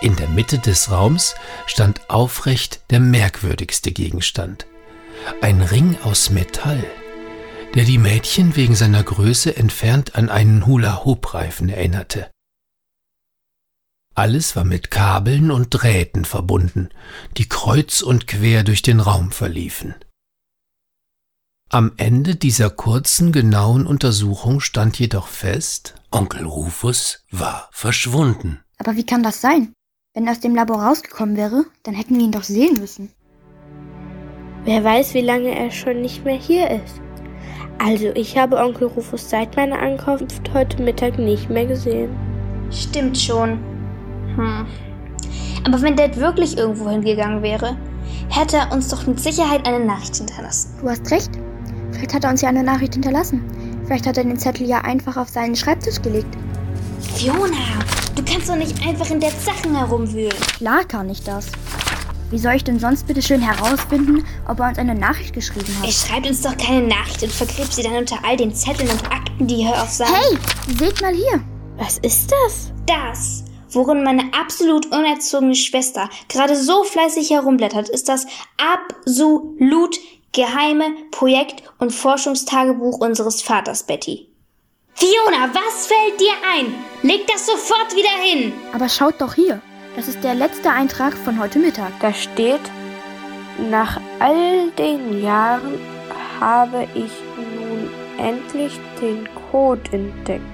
In 0.00 0.16
der 0.16 0.28
Mitte 0.28 0.58
des 0.58 0.90
Raums 0.90 1.34
stand 1.66 2.08
aufrecht 2.08 2.80
der 2.90 3.00
merkwürdigste 3.00 3.92
Gegenstand. 3.92 4.66
Ein 5.42 5.60
Ring 5.60 5.98
aus 6.02 6.30
Metall, 6.30 6.82
der 7.74 7.84
die 7.84 7.98
Mädchen 7.98 8.56
wegen 8.56 8.74
seiner 8.74 9.02
Größe 9.02 9.56
entfernt 9.56 10.14
an 10.14 10.30
einen 10.30 10.66
Hula-Hoop-Reifen 10.66 11.68
erinnerte. 11.68 12.30
Alles 14.14 14.56
war 14.56 14.64
mit 14.64 14.90
Kabeln 14.90 15.50
und 15.50 15.68
Drähten 15.70 16.24
verbunden, 16.24 16.88
die 17.36 17.48
kreuz 17.48 18.02
und 18.02 18.26
quer 18.26 18.64
durch 18.64 18.82
den 18.82 19.00
Raum 19.00 19.32
verliefen. 19.32 19.94
Am 21.72 21.92
Ende 21.98 22.34
dieser 22.34 22.68
kurzen, 22.68 23.30
genauen 23.30 23.86
Untersuchung 23.86 24.58
stand 24.58 24.98
jedoch 24.98 25.28
fest, 25.28 25.94
Onkel 26.10 26.44
Rufus 26.44 27.24
war 27.30 27.68
verschwunden. 27.70 28.58
Aber 28.78 28.96
wie 28.96 29.06
kann 29.06 29.22
das 29.22 29.40
sein? 29.40 29.72
Wenn 30.12 30.26
er 30.26 30.32
aus 30.32 30.40
dem 30.40 30.56
Labor 30.56 30.82
rausgekommen 30.82 31.36
wäre, 31.36 31.66
dann 31.84 31.94
hätten 31.94 32.16
wir 32.16 32.24
ihn 32.24 32.32
doch 32.32 32.42
sehen 32.42 32.80
müssen. 32.80 33.12
Wer 34.64 34.82
weiß, 34.82 35.14
wie 35.14 35.20
lange 35.20 35.56
er 35.56 35.70
schon 35.70 36.00
nicht 36.00 36.24
mehr 36.24 36.36
hier 36.36 36.68
ist. 36.72 37.00
Also, 37.78 38.06
ich 38.16 38.36
habe 38.36 38.56
Onkel 38.56 38.88
Rufus 38.88 39.30
seit 39.30 39.54
meiner 39.54 39.78
Ankunft 39.78 40.52
heute 40.52 40.82
Mittag 40.82 41.20
nicht 41.20 41.50
mehr 41.50 41.66
gesehen. 41.66 42.10
Stimmt 42.72 43.16
schon. 43.16 43.60
Hm. 44.34 44.66
Aber 45.64 45.80
wenn 45.82 45.94
Dad 45.94 46.16
wirklich 46.16 46.58
irgendwo 46.58 46.90
hingegangen 46.90 47.44
wäre, 47.44 47.76
hätte 48.28 48.56
er 48.56 48.72
uns 48.72 48.88
doch 48.88 49.06
mit 49.06 49.20
Sicherheit 49.20 49.68
eine 49.68 49.84
Nachricht 49.84 50.16
hinterlassen. 50.16 50.74
Du 50.80 50.88
hast 50.88 51.08
recht. 51.12 51.30
Vielleicht 52.00 52.14
hat 52.14 52.24
er 52.24 52.30
uns 52.30 52.40
ja 52.40 52.48
eine 52.48 52.62
Nachricht 52.62 52.94
hinterlassen. 52.94 53.44
Vielleicht 53.84 54.06
hat 54.06 54.16
er 54.16 54.24
den 54.24 54.38
Zettel 54.38 54.66
ja 54.66 54.78
einfach 54.78 55.18
auf 55.18 55.28
seinen 55.28 55.54
Schreibtisch 55.54 56.00
gelegt. 56.00 56.34
Fiona, 57.14 57.78
du 58.16 58.24
kannst 58.24 58.48
doch 58.48 58.56
nicht 58.56 58.74
einfach 58.88 59.10
in 59.10 59.20
der 59.20 59.30
Sachen 59.32 59.76
herumwühlen. 59.76 60.32
Klar 60.56 60.84
kann 60.84 61.10
ich 61.10 61.22
das. 61.22 61.48
Wie 62.30 62.38
soll 62.38 62.54
ich 62.54 62.64
denn 62.64 62.78
sonst 62.78 63.06
bitte 63.06 63.20
schön 63.20 63.42
herausfinden, 63.42 64.24
ob 64.48 64.60
er 64.60 64.68
uns 64.68 64.78
eine 64.78 64.94
Nachricht 64.94 65.34
geschrieben 65.34 65.76
hat? 65.78 65.88
Er 65.88 65.92
schreibt 65.92 66.26
uns 66.26 66.40
doch 66.40 66.56
keine 66.56 66.86
Nachricht 66.86 67.22
und 67.22 67.32
vergräbt 67.32 67.74
sie 67.74 67.82
dann 67.82 67.96
unter 67.96 68.16
all 68.24 68.38
den 68.38 68.54
Zetteln 68.54 68.88
und 68.88 69.04
Akten, 69.12 69.46
die 69.46 69.56
hier 69.56 69.82
auf 69.82 69.90
seinem... 69.90 70.14
Hey, 70.14 70.38
seht 70.78 71.02
mal 71.02 71.12
hier. 71.12 71.44
Was 71.76 71.98
ist 71.98 72.32
das? 72.32 72.72
Das, 72.86 73.44
worin 73.72 74.02
meine 74.04 74.22
absolut 74.32 74.86
unerzogene 74.86 75.54
Schwester 75.54 76.08
gerade 76.30 76.56
so 76.56 76.82
fleißig 76.82 77.28
herumblättert, 77.28 77.90
ist 77.90 78.08
das 78.08 78.24
absolut 78.56 79.98
geheime 80.32 80.94
Projekt- 81.10 81.62
und 81.78 81.92
Forschungstagebuch 81.92 82.98
unseres 82.98 83.42
Vaters, 83.42 83.82
Betty. 83.82 84.28
Fiona, 84.94 85.48
was 85.52 85.86
fällt 85.86 86.20
dir 86.20 86.34
ein? 86.54 86.74
Leg 87.02 87.26
das 87.26 87.46
sofort 87.46 87.94
wieder 87.96 88.22
hin! 88.22 88.52
Aber 88.72 88.88
schaut 88.88 89.20
doch 89.20 89.34
hier. 89.34 89.60
Das 89.96 90.08
ist 90.08 90.22
der 90.22 90.34
letzte 90.34 90.70
Eintrag 90.70 91.14
von 91.14 91.40
heute 91.40 91.58
Mittag. 91.58 91.92
Da 92.00 92.12
steht, 92.12 92.60
nach 93.70 94.00
all 94.18 94.70
den 94.72 95.22
Jahren 95.22 95.78
habe 96.38 96.86
ich 96.94 97.10
nun 97.36 97.90
endlich 98.18 98.78
den 99.00 99.28
Code 99.50 99.82
entdeckt. 99.92 100.44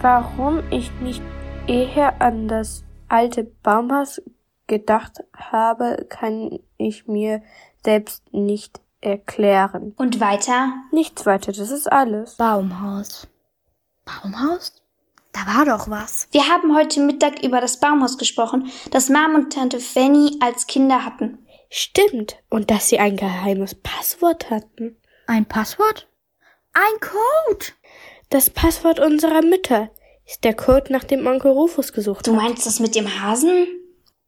Warum 0.00 0.62
ich 0.70 0.90
nicht 1.00 1.22
eher 1.66 2.20
an 2.20 2.48
das 2.48 2.84
alte 3.08 3.44
Baumhaus 3.62 4.22
gedacht 4.66 5.24
habe, 5.34 6.06
kann 6.08 6.58
ich 6.76 7.06
mir 7.06 7.42
selbst 7.86 8.22
nicht 8.32 8.80
erklären. 9.00 9.94
Und 9.96 10.18
weiter? 10.20 10.72
Nichts 10.90 11.24
weiter, 11.24 11.52
das 11.52 11.70
ist 11.70 11.86
alles. 11.90 12.34
Baumhaus. 12.36 13.28
Baumhaus? 14.04 14.72
Da 15.32 15.40
war 15.46 15.64
doch 15.64 15.88
was. 15.88 16.26
Wir 16.32 16.48
haben 16.48 16.74
heute 16.76 17.00
Mittag 17.00 17.44
über 17.44 17.60
das 17.60 17.78
Baumhaus 17.78 18.18
gesprochen, 18.18 18.70
das 18.90 19.08
Mom 19.08 19.36
und 19.36 19.52
Tante 19.52 19.78
Fanny 19.78 20.36
als 20.40 20.66
Kinder 20.66 21.04
hatten. 21.04 21.46
Stimmt. 21.70 22.36
Und 22.50 22.70
dass 22.72 22.88
sie 22.88 22.98
ein 22.98 23.16
geheimes 23.16 23.74
Passwort 23.76 24.50
hatten. 24.50 24.96
Ein 25.28 25.44
Passwort? 25.46 26.08
Ein 26.72 27.00
Code! 27.00 27.66
Das 28.30 28.50
Passwort 28.50 28.98
unserer 28.98 29.42
Mütter. 29.42 29.90
ist 30.26 30.42
der 30.42 30.54
Code, 30.54 30.92
nach 30.92 31.04
dem 31.04 31.24
Onkel 31.24 31.52
Rufus 31.52 31.92
gesucht 31.92 32.26
Du 32.26 32.34
hat. 32.34 32.42
meinst 32.42 32.66
das 32.66 32.80
mit 32.80 32.96
dem 32.96 33.22
Hasen? 33.22 33.66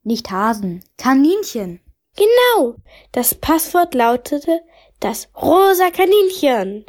Nicht 0.05 0.31
Hasen, 0.31 0.85
Kaninchen. 0.97 1.81
Genau. 2.19 2.75
Das 3.13 3.37
Passwort 3.37 3.95
lautete 3.95 4.61
das 4.99 5.29
rosa 5.41 5.91
Kaninchen. 5.91 6.85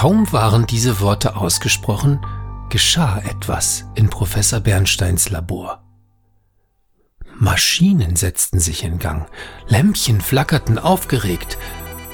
Kaum 0.00 0.32
waren 0.32 0.64
diese 0.64 1.02
Worte 1.02 1.36
ausgesprochen, 1.36 2.24
geschah 2.70 3.18
etwas 3.18 3.84
in 3.94 4.08
Professor 4.08 4.58
Bernsteins 4.58 5.28
Labor. 5.28 5.82
Maschinen 7.38 8.16
setzten 8.16 8.60
sich 8.60 8.82
in 8.82 8.98
Gang, 8.98 9.28
Lämpchen 9.68 10.22
flackerten 10.22 10.78
aufgeregt 10.78 11.58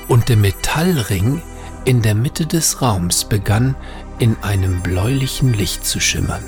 und 0.08 0.28
der 0.28 0.36
Metallring 0.36 1.40
in 1.84 2.02
der 2.02 2.16
Mitte 2.16 2.44
des 2.44 2.82
Raums 2.82 3.22
begann 3.22 3.76
in 4.18 4.36
einem 4.42 4.82
bläulichen 4.82 5.54
Licht 5.54 5.86
zu 5.86 6.00
schimmern. 6.00 6.42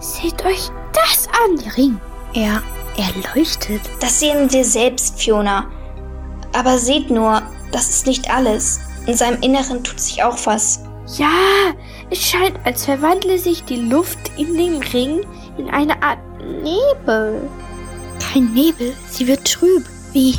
Seht 0.00 0.44
euch 0.44 0.68
das 0.92 1.28
an. 1.28 1.56
Der 1.64 1.78
Ring. 1.78 1.98
Er, 2.34 2.62
er 2.98 3.34
leuchtet. 3.34 3.80
Das 4.00 4.20
sehen 4.20 4.52
wir 4.52 4.66
selbst, 4.66 5.18
Fiona. 5.18 5.70
Aber 6.52 6.76
seht 6.76 7.08
nur, 7.08 7.40
das 7.72 7.88
ist 7.88 8.06
nicht 8.06 8.28
alles. 8.28 8.80
In 9.06 9.16
seinem 9.16 9.40
Inneren 9.42 9.84
tut 9.84 10.00
sich 10.00 10.22
auch 10.22 10.38
was. 10.44 10.80
Ja, 11.18 11.74
es 12.10 12.20
scheint, 12.20 12.58
als 12.64 12.86
verwandle 12.86 13.38
sich 13.38 13.62
die 13.64 13.76
Luft 13.76 14.18
in 14.38 14.56
dem 14.56 14.80
Ring 14.80 15.20
in 15.58 15.68
eine 15.68 16.02
Art 16.02 16.18
Nebel. 16.62 17.48
Kein 18.18 18.52
Nebel, 18.54 18.94
sie 19.10 19.26
wird 19.26 19.44
trüb. 19.44 19.84
Wie, 20.12 20.36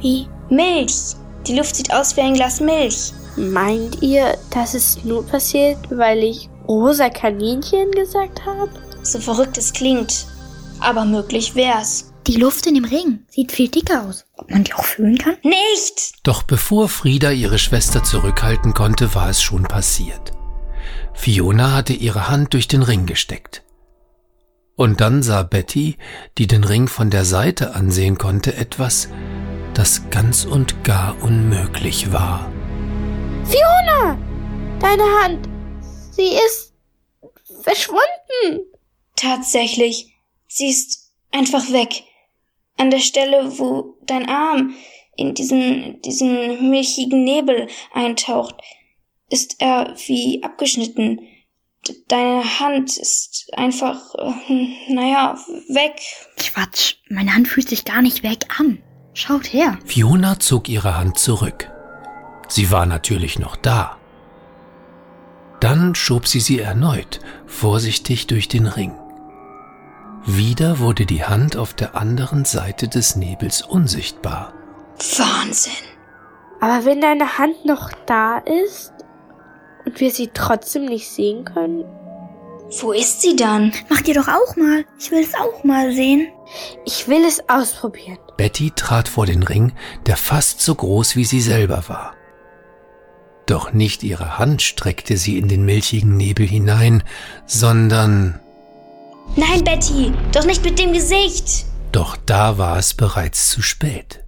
wie, 0.00 0.26
Milch. 0.50 1.14
Die 1.46 1.56
Luft 1.56 1.76
sieht 1.76 1.92
aus 1.92 2.16
wie 2.16 2.22
ein 2.22 2.34
Glas 2.34 2.60
Milch. 2.60 3.12
Meint 3.36 4.02
ihr, 4.02 4.36
das 4.50 4.74
ist 4.74 5.04
nur 5.04 5.24
passiert, 5.26 5.78
weil 5.90 6.22
ich 6.22 6.48
rosa 6.66 7.08
Kaninchen 7.10 7.90
gesagt 7.92 8.44
habe? 8.46 8.70
So 9.02 9.18
verrückt 9.18 9.58
es 9.58 9.72
klingt. 9.72 10.26
Aber 10.80 11.04
möglich 11.04 11.54
wär's. 11.54 12.13
Die 12.26 12.36
Luft 12.36 12.66
in 12.66 12.74
dem 12.74 12.84
Ring 12.84 13.24
sieht 13.28 13.52
viel 13.52 13.68
dicker 13.68 14.02
aus. 14.02 14.24
Ob 14.36 14.50
man 14.50 14.64
die 14.64 14.74
auch 14.74 14.84
fühlen 14.84 15.18
kann? 15.18 15.36
Nicht! 15.42 16.14
Doch 16.22 16.42
bevor 16.42 16.88
Frieda 16.88 17.30
ihre 17.30 17.58
Schwester 17.58 18.02
zurückhalten 18.02 18.74
konnte, 18.74 19.14
war 19.14 19.28
es 19.28 19.42
schon 19.42 19.64
passiert. 19.64 20.32
Fiona 21.12 21.72
hatte 21.72 21.92
ihre 21.92 22.28
Hand 22.28 22.54
durch 22.54 22.68
den 22.68 22.82
Ring 22.82 23.06
gesteckt. 23.06 23.62
Und 24.76 25.00
dann 25.00 25.22
sah 25.22 25.42
Betty, 25.42 25.96
die 26.36 26.46
den 26.46 26.64
Ring 26.64 26.88
von 26.88 27.10
der 27.10 27.24
Seite 27.24 27.74
ansehen 27.74 28.18
konnte, 28.18 28.56
etwas, 28.56 29.08
das 29.72 30.10
ganz 30.10 30.44
und 30.44 30.82
gar 30.82 31.22
unmöglich 31.22 32.12
war. 32.12 32.50
Fiona! 33.44 34.18
Deine 34.80 35.04
Hand! 35.22 35.48
Sie 36.10 36.34
ist 36.46 36.72
verschwunden! 37.62 38.66
Tatsächlich. 39.16 40.12
Sie 40.48 40.68
ist 40.70 41.12
einfach 41.30 41.70
weg. 41.70 42.04
An 42.76 42.90
der 42.90 43.00
Stelle, 43.00 43.58
wo 43.58 43.96
dein 44.06 44.28
Arm 44.28 44.74
in 45.16 45.34
diesen, 45.34 46.00
diesen 46.02 46.70
milchigen 46.70 47.24
Nebel 47.24 47.68
eintaucht, 47.92 48.56
ist 49.30 49.56
er 49.60 49.94
wie 50.06 50.42
abgeschnitten. 50.42 51.20
Deine 52.08 52.60
Hand 52.60 52.96
ist 52.96 53.50
einfach, 53.52 54.14
äh, 54.14 54.92
naja, 54.92 55.36
weg. 55.68 56.00
Quatsch, 56.36 56.94
meine 57.10 57.34
Hand 57.34 57.48
fühlt 57.48 57.68
sich 57.68 57.84
gar 57.84 58.02
nicht 58.02 58.22
weg 58.22 58.46
an. 58.58 58.82
Schaut 59.12 59.52
her. 59.52 59.78
Fiona 59.84 60.40
zog 60.40 60.68
ihre 60.68 60.96
Hand 60.96 61.18
zurück. 61.18 61.70
Sie 62.48 62.70
war 62.70 62.86
natürlich 62.86 63.38
noch 63.38 63.56
da. 63.56 63.98
Dann 65.60 65.94
schob 65.94 66.26
sie 66.26 66.40
sie 66.40 66.58
erneut 66.58 67.20
vorsichtig 67.46 68.26
durch 68.26 68.48
den 68.48 68.66
Ring. 68.66 68.92
Wieder 70.26 70.78
wurde 70.78 71.04
die 71.06 71.24
Hand 71.24 71.56
auf 71.56 71.74
der 71.74 71.94
anderen 71.94 72.44
Seite 72.44 72.88
des 72.88 73.16
Nebels 73.16 73.62
unsichtbar. 73.62 74.54
Wahnsinn. 75.18 75.72
Aber 76.60 76.84
wenn 76.86 77.00
deine 77.00 77.36
Hand 77.38 77.64
noch 77.66 77.90
da 78.06 78.38
ist 78.38 78.92
und 79.84 80.00
wir 80.00 80.10
sie 80.10 80.30
trotzdem 80.32 80.86
nicht 80.86 81.08
sehen 81.10 81.44
können, 81.44 81.84
Wo 82.80 82.92
ist 82.92 83.20
sie 83.20 83.36
dann? 83.36 83.72
Macht 83.90 84.08
ihr 84.08 84.14
doch 84.14 84.26
auch 84.28 84.56
mal. 84.56 84.86
Ich 84.98 85.10
will 85.10 85.22
es 85.22 85.34
auch 85.34 85.62
mal 85.64 85.92
sehen. 85.92 86.28
ich 86.86 87.06
will 87.06 87.24
es 87.24 87.46
ausprobieren. 87.48 88.18
Betty 88.38 88.72
trat 88.74 89.06
vor 89.08 89.26
den 89.26 89.42
Ring, 89.42 89.72
der 90.06 90.16
fast 90.16 90.60
so 90.62 90.74
groß 90.74 91.14
wie 91.14 91.24
sie 91.26 91.42
selber 91.42 91.84
war. 91.88 92.14
Doch 93.46 93.74
nicht 93.74 94.02
ihre 94.02 94.38
Hand 94.38 94.62
streckte 94.62 95.18
sie 95.18 95.36
in 95.36 95.48
den 95.48 95.64
milchigen 95.66 96.16
Nebel 96.16 96.46
hinein, 96.46 97.02
sondern 97.46 98.40
Nein, 99.36 99.64
Betty, 99.64 100.12
doch 100.32 100.44
nicht 100.44 100.64
mit 100.64 100.78
dem 100.78 100.92
Gesicht. 100.92 101.66
Doch 101.92 102.16
da 102.16 102.58
war 102.58 102.78
es 102.78 102.94
bereits 102.94 103.50
zu 103.50 103.62
spät. 103.62 104.24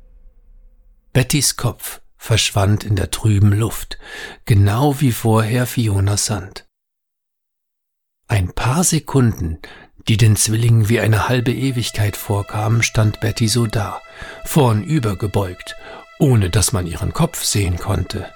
Bettys 1.12 1.56
Kopf 1.56 2.00
verschwand 2.16 2.84
in 2.84 2.96
der 2.96 3.10
trüben 3.10 3.52
Luft, 3.52 3.98
genau 4.44 5.00
wie 5.00 5.12
vorher 5.12 5.66
Fionas 5.66 6.30
Hand. 6.30 6.66
Ein 8.28 8.52
paar 8.52 8.82
Sekunden, 8.82 9.58
die 10.08 10.16
den 10.16 10.36
Zwillingen 10.36 10.88
wie 10.88 11.00
eine 11.00 11.28
halbe 11.28 11.52
Ewigkeit 11.52 12.16
vorkamen, 12.16 12.82
stand 12.82 13.20
Betty 13.20 13.48
so 13.48 13.66
da, 13.66 14.00
vornüber 14.44 15.16
gebeugt, 15.16 15.76
ohne 16.18 16.50
dass 16.50 16.72
man 16.72 16.86
ihren 16.86 17.12
Kopf 17.12 17.44
sehen 17.44 17.76
konnte. 17.76 18.30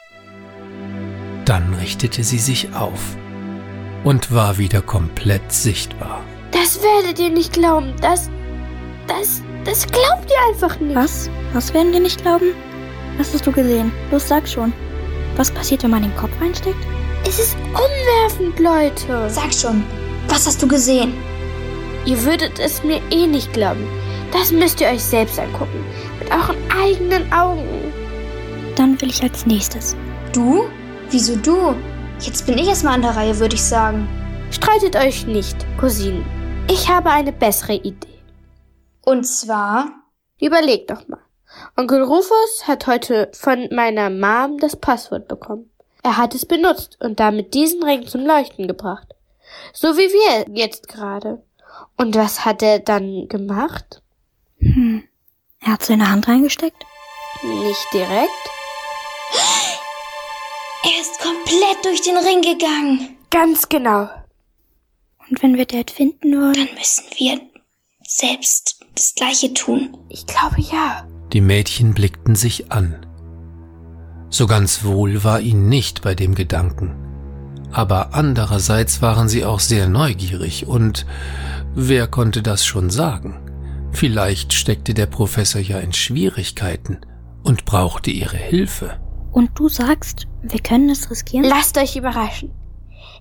Dann 1.45 1.75
richtete 1.75 2.23
sie 2.23 2.39
sich 2.39 2.75
auf 2.75 3.17
und 4.05 4.33
war 4.33 4.59
wieder 4.59 4.83
komplett 4.83 5.53
sichtbar. 5.53 6.25
Das 6.53 6.81
werdet 6.83 7.19
ihr 7.19 7.31
nicht 7.31 7.53
glauben. 7.53 7.95
Das, 8.01 8.29
das, 9.07 9.43
das 9.65 9.87
glaubt 9.87 10.31
ihr 10.31 10.53
einfach 10.53 10.79
nicht. 10.81 10.97
Was? 10.97 11.31
Was 11.53 11.73
werden 11.75 11.93
wir 11.93 12.01
nicht 12.01 12.23
glauben? 12.23 12.55
Was 13.19 13.35
hast 13.35 13.47
du 13.47 13.53
gesehen? 13.53 13.93
Los, 14.11 14.29
sag 14.29 14.49
schon. 14.49 14.73
Was 15.37 15.51
passiert, 15.51 15.83
wenn 15.83 15.91
man 15.91 16.03
den 16.03 16.17
Kopf 16.17 16.33
einsteckt? 16.41 16.85
Es 17.27 17.39
ist 17.39 17.57
umwerfend, 17.69 18.59
Leute. 18.59 19.31
Sag 19.31 19.53
schon, 19.53 19.85
was 20.29 20.47
hast 20.47 20.63
du 20.63 20.69
gesehen? 20.69 21.13
Ihr 22.07 22.23
würdet 22.25 22.59
es 22.59 22.83
mir 22.83 23.01
eh 23.11 23.27
nicht 23.27 23.53
glauben. 23.53 23.87
Das 24.33 24.53
müsst 24.53 24.81
ihr 24.81 24.89
euch 24.89 25.03
selbst 25.03 25.39
angucken. 25.39 25.85
Mit 26.19 26.31
euren 26.31 26.57
eigenen 26.71 27.33
Augen. 27.33 27.93
Dann 28.77 29.01
will 29.01 29.11
ich 29.11 29.23
als 29.23 29.45
nächstes. 29.47 29.97
Du? 30.33 30.65
Wieso 31.11 31.37
du? 31.37 31.75
Jetzt 32.21 32.47
bin 32.47 32.59
ich 32.59 32.69
erstmal 32.69 32.95
an 32.95 33.03
der 33.03 33.17
Reihe, 33.17 33.39
würde 33.39 33.55
ich 33.55 33.63
sagen. 33.63 34.09
Streitet 34.51 34.97
euch 34.97 35.27
nicht, 35.27 35.57
Cousinen. 35.79 36.25
Ich 36.71 36.89
habe 36.89 37.11
eine 37.11 37.33
bessere 37.33 37.75
Idee. 37.75 38.07
Und 39.05 39.25
zwar, 39.25 40.01
Überlegt 40.41 40.91
doch 40.91 41.07
mal. 41.07 41.21
Onkel 41.77 42.03
Rufus 42.03 42.67
hat 42.67 42.87
heute 42.87 43.31
von 43.35 43.69
meiner 43.73 44.09
Mom 44.09 44.59
das 44.59 44.77
Passwort 44.77 45.29
bekommen. 45.29 45.71
Er 46.03 46.17
hat 46.17 46.35
es 46.35 46.47
benutzt 46.47 46.97
und 47.01 47.21
damit 47.21 47.53
diesen 47.53 47.83
Ring 47.83 48.07
zum 48.07 48.25
Leuchten 48.25 48.67
gebracht. 48.67 49.09
So 49.73 49.97
wie 49.97 50.09
wir 50.09 50.57
jetzt 50.57 50.89
gerade. 50.89 51.43
Und 51.99 52.17
was 52.17 52.45
hat 52.45 52.63
er 52.63 52.79
dann 52.79 53.29
gemacht? 53.29 54.03
Hm. 54.59 55.05
Er 55.61 55.73
hat 55.73 55.83
seine 55.83 56.11
Hand 56.11 56.27
reingesteckt? 56.27 56.83
Nicht 57.43 57.87
direkt. 57.93 58.31
er 60.85 61.01
ist 61.01 61.21
komplett 61.21 61.85
durch 61.85 62.01
den 62.01 62.17
Ring 62.17 62.41
gegangen. 62.41 63.19
Ganz 63.31 63.69
genau. 63.69 64.09
Und 65.31 65.43
wenn 65.43 65.57
wir 65.57 65.65
Dad 65.65 65.91
finden 65.91 66.33
würden? 66.33 66.67
Dann 66.67 66.75
müssen 66.77 67.05
wir 67.17 67.41
selbst 68.07 68.81
das 68.95 69.15
Gleiche 69.15 69.55
tun. 69.55 69.97
Ich 70.09 70.27
glaube 70.27 70.61
ja. 70.61 71.07
Die 71.33 71.41
Mädchen 71.41 71.95
blickten 71.95 72.35
sich 72.35 72.73
an. 72.73 73.07
So 74.29 74.47
ganz 74.47 74.85
wohl 74.85 75.23
war 75.23 75.41
ihnen 75.41 75.69
nicht 75.69 76.03
bei 76.03 76.15
dem 76.15 76.35
Gedanken. 76.35 76.97
Aber 77.73 78.15
andererseits 78.15 79.01
waren 79.01 79.29
sie 79.29 79.45
auch 79.45 79.61
sehr 79.61 79.89
neugierig 79.89 80.67
und 80.67 81.07
wer 81.75 82.09
konnte 82.09 82.43
das 82.43 82.65
schon 82.65 82.91
sagen? 82.91 83.41
Vielleicht 83.93 84.53
steckte 84.53 84.95
der 84.95 85.07
Professor 85.07 85.61
ja 85.61 85.79
in 85.79 85.93
Schwierigkeiten 85.93 87.01
und 87.45 87.65
brauchte 87.65 88.11
ihre 88.11 88.37
Hilfe. 88.37 89.01
Und 89.33 89.51
du 89.55 89.69
sagst, 89.69 90.27
wir 90.43 90.61
können 90.61 90.91
es 90.91 91.11
riskieren? 91.11 91.45
Lasst 91.45 91.79
euch 91.79 91.95
überraschen. 91.95 92.53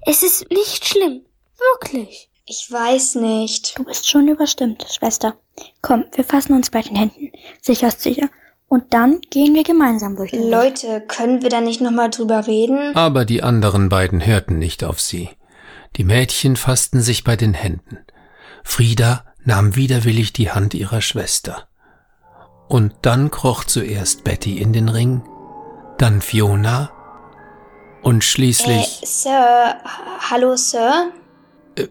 Es 0.06 0.24
ist 0.24 0.50
nicht 0.50 0.86
schlimm. 0.86 1.22
Wirklich. 1.60 2.30
Ich 2.46 2.68
weiß 2.72 3.16
nicht. 3.16 3.78
Du 3.78 3.84
bist 3.84 4.10
schon 4.10 4.28
überstimmt, 4.28 4.86
Schwester. 4.92 5.36
Komm, 5.82 6.06
wir 6.14 6.24
fassen 6.24 6.54
uns 6.54 6.72
bei 6.72 6.82
den 6.82 6.96
Händen. 6.96 7.32
Sicher 7.62 7.90
ist 7.90 8.02
sicher. 8.02 8.30
Und 8.68 8.94
dann 8.94 9.22
gehen 9.30 9.56
wir 9.56 9.64
gemeinsam 9.64 10.16
durch 10.16 10.32
den. 10.32 10.50
Leute, 10.50 11.02
können 11.02 11.42
wir 11.42 11.50
da 11.50 11.62
nicht 11.62 11.82
nochmal 11.82 12.10
drüber 12.10 12.48
reden? 12.48 12.96
Aber 12.96 13.26
die 13.26 13.44
anderen 13.44 13.90
beiden 13.90 14.26
hörten 14.26 14.60
nicht 14.60 14.84
auf 14.84 15.00
sie. 15.02 15.30
Die 15.96 16.04
Mädchen 16.04 16.56
fassten 16.56 17.02
sich 17.02 17.24
bei 17.24 17.36
den 17.36 17.54
Händen. 17.54 18.00
Frieda 18.64 19.26
nahm 19.44 19.76
widerwillig 19.76 20.34
die 20.34 20.52
Hand 20.52 20.74
ihrer 20.74 21.02
Schwester. 21.02 21.68
Und 22.68 22.94
dann 23.02 23.32
kroch 23.32 23.64
zuerst 23.64 24.24
Betty 24.24 24.60
in 24.60 24.74
den 24.74 24.90
Ring, 24.90 25.24
dann 25.98 26.22
Fiona 26.22 26.92
und 28.04 28.24
schließlich. 28.24 29.02
Äh, 29.02 29.06
Sir, 29.06 29.76
hallo, 30.30 30.56
Sir? 30.56 31.12
Äh, 31.80 31.88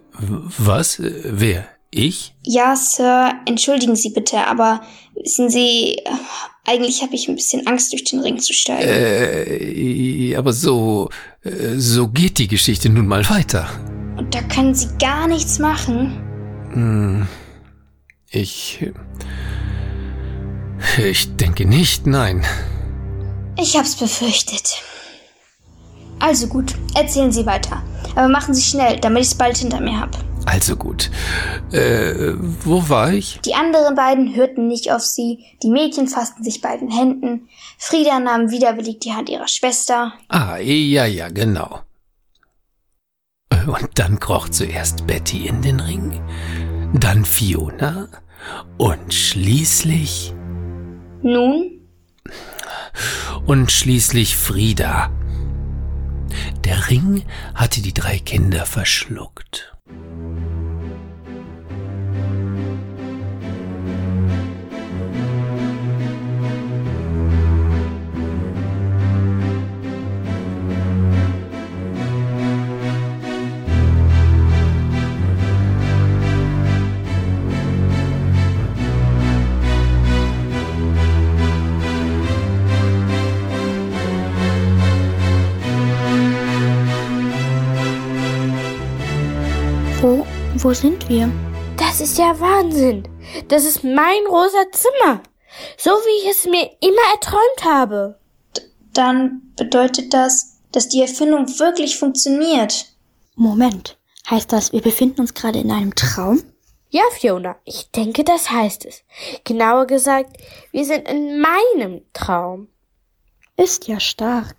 was? 0.59 0.99
Äh, 0.99 1.13
Wer? 1.25 1.69
Ich? 1.91 2.35
Ja, 2.43 2.77
Sir, 2.77 3.33
entschuldigen 3.47 3.97
Sie 3.97 4.11
bitte, 4.11 4.47
aber 4.47 4.83
wissen 5.15 5.49
Sie, 5.49 5.97
eigentlich 6.67 7.03
habe 7.03 7.15
ich 7.15 7.29
ein 7.29 7.35
bisschen 7.35 7.67
Angst, 7.67 7.93
durch 7.93 8.05
den 8.05 8.21
Ring 8.21 8.39
zu 8.39 8.53
steigen. 8.53 8.87
Äh, 8.87 10.37
aber 10.37 10.53
so, 10.53 11.09
äh, 11.43 11.77
so 11.77 12.09
geht 12.09 12.39
die 12.39 12.49
Geschichte 12.49 12.91
nun 12.91 13.07
mal 13.07 13.29
weiter. 13.31 13.69
Und 14.19 14.35
da 14.35 14.43
können 14.43 14.75
Sie 14.75 14.89
gar 14.99 15.29
nichts 15.29 15.59
machen. 15.59 16.21
Hm, 16.73 17.27
ich, 18.31 18.87
ich 20.99 21.37
denke 21.37 21.65
nicht, 21.65 22.07
nein. 22.07 22.45
Ich 23.59 23.77
hab's 23.77 23.97
befürchtet. 23.97 24.83
Also 26.21 26.47
gut, 26.49 26.75
erzählen 26.95 27.33
Sie 27.33 27.47
weiter. 27.47 27.83
Aber 28.15 28.29
machen 28.29 28.55
Sie 28.55 28.63
schnell, 28.63 28.99
damit 28.99 29.23
ich's 29.23 29.35
bald 29.35 29.57
hinter 29.57 29.81
mir 29.81 30.01
hab. 30.01 30.17
Also 30.47 30.77
gut. 30.77 31.11
Äh, 31.73 32.35
wo 32.65 32.89
war 32.89 33.13
ich? 33.13 33.39
Die 33.45 33.55
anderen 33.55 33.95
beiden 33.95 34.35
hörten 34.35 34.67
nicht 34.67 34.91
auf 34.91 35.03
sie, 35.03 35.45
die 35.63 35.69
Mädchen 35.69 36.09
fassten 36.09 36.43
sich 36.43 36.63
bei 36.63 36.77
den 36.77 36.91
Händen, 36.91 37.49
Frieda 37.77 38.19
nahm 38.19 38.51
widerwillig 38.51 39.01
die 39.01 39.13
Hand 39.13 39.29
ihrer 39.29 39.49
Schwester. 39.49 40.15
Ah, 40.29 40.57
ja, 40.57 41.05
ja, 41.05 41.29
genau. 41.29 41.81
Und 43.67 43.91
dann 43.97 44.19
kroch 44.19 44.49
zuerst 44.49 45.07
Betty 45.07 45.47
in 45.47 45.61
den 45.61 45.81
Ring, 45.81 46.19
dann 46.95 47.27
Fiona 47.27 48.09
und 48.79 49.13
schließlich 49.13 50.33
Nun, 51.23 51.79
und 53.47 53.71
schließlich 53.71 54.37
Frieda. 54.37 55.11
Der 56.69 56.91
Ring 56.91 57.25
hatte 57.55 57.81
die 57.81 57.95
drei 57.95 58.19
Kinder 58.19 58.67
verschluckt. 58.67 59.73
Wo, 90.61 90.73
sind 90.73 91.09
wir? 91.09 91.31
Das 91.77 92.01
ist 92.01 92.19
ja 92.19 92.39
Wahnsinn. 92.41 93.07
Das 93.47 93.65
ist 93.65 93.85
mein 93.85 94.27
rosa 94.29 94.65
Zimmer. 94.73 95.23
So 95.77 95.91
wie 95.91 96.25
ich 96.25 96.31
es 96.33 96.47
mir 96.47 96.69
immer 96.81 97.13
erträumt 97.13 97.65
habe. 97.65 98.19
dann 98.93 99.43
bedeutet 99.57 100.13
das, 100.13 100.59
dass 100.73 100.89
die 100.89 101.01
Erfindung 101.01 101.47
wirklich 101.61 101.97
funktioniert. 101.97 102.87
Moment. 103.37 103.99
Heißt 104.29 104.53
das, 104.53 104.73
wir 104.73 104.83
befinden 104.83 105.21
uns 105.21 105.33
gerade 105.33 105.61
in 105.61 105.71
einem 105.71 105.95
Traum? 105.95 106.43
Ja, 106.91 107.05
Fiona, 107.13 107.55
ich 107.65 107.93
denke, 107.93 108.25
das 108.25 108.51
heißt 108.51 108.85
es. 108.85 109.05
Genauer 109.45 109.87
gesagt, 109.87 110.39
wir 110.73 110.85
sind 110.85 111.09
in 111.09 111.41
meinem 111.41 112.03
Traum. 112.13 112.67
Ist 113.57 113.87
ja 113.87 114.01
stark. 114.01 114.57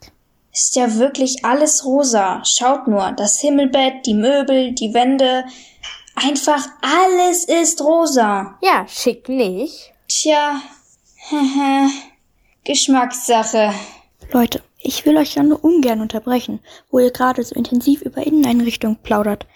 Ist 0.61 0.75
ja 0.75 0.95
wirklich 0.95 1.45
alles 1.45 1.85
rosa. 1.85 2.43
Schaut 2.43 2.85
nur, 2.85 3.13
das 3.13 3.39
Himmelbett, 3.39 4.05
die 4.05 4.13
Möbel, 4.13 4.73
die 4.73 4.93
Wände. 4.93 5.45
Einfach 6.15 6.67
alles 6.81 7.45
ist 7.45 7.81
rosa. 7.81 8.57
Ja, 8.61 8.85
schick 8.85 9.29
nicht. 9.29 9.93
Tja, 10.09 10.61
Geschmackssache. 12.65 13.73
Leute, 14.33 14.61
ich 14.79 15.05
will 15.05 15.15
euch 15.15 15.35
ja 15.35 15.43
nur 15.43 15.63
ungern 15.63 16.01
unterbrechen, 16.01 16.59
wo 16.91 16.99
ihr 16.99 17.11
gerade 17.11 17.41
so 17.41 17.55
intensiv 17.55 18.01
über 18.01 18.27
Inneneinrichtungen 18.27 18.97
plaudert. 19.01 19.47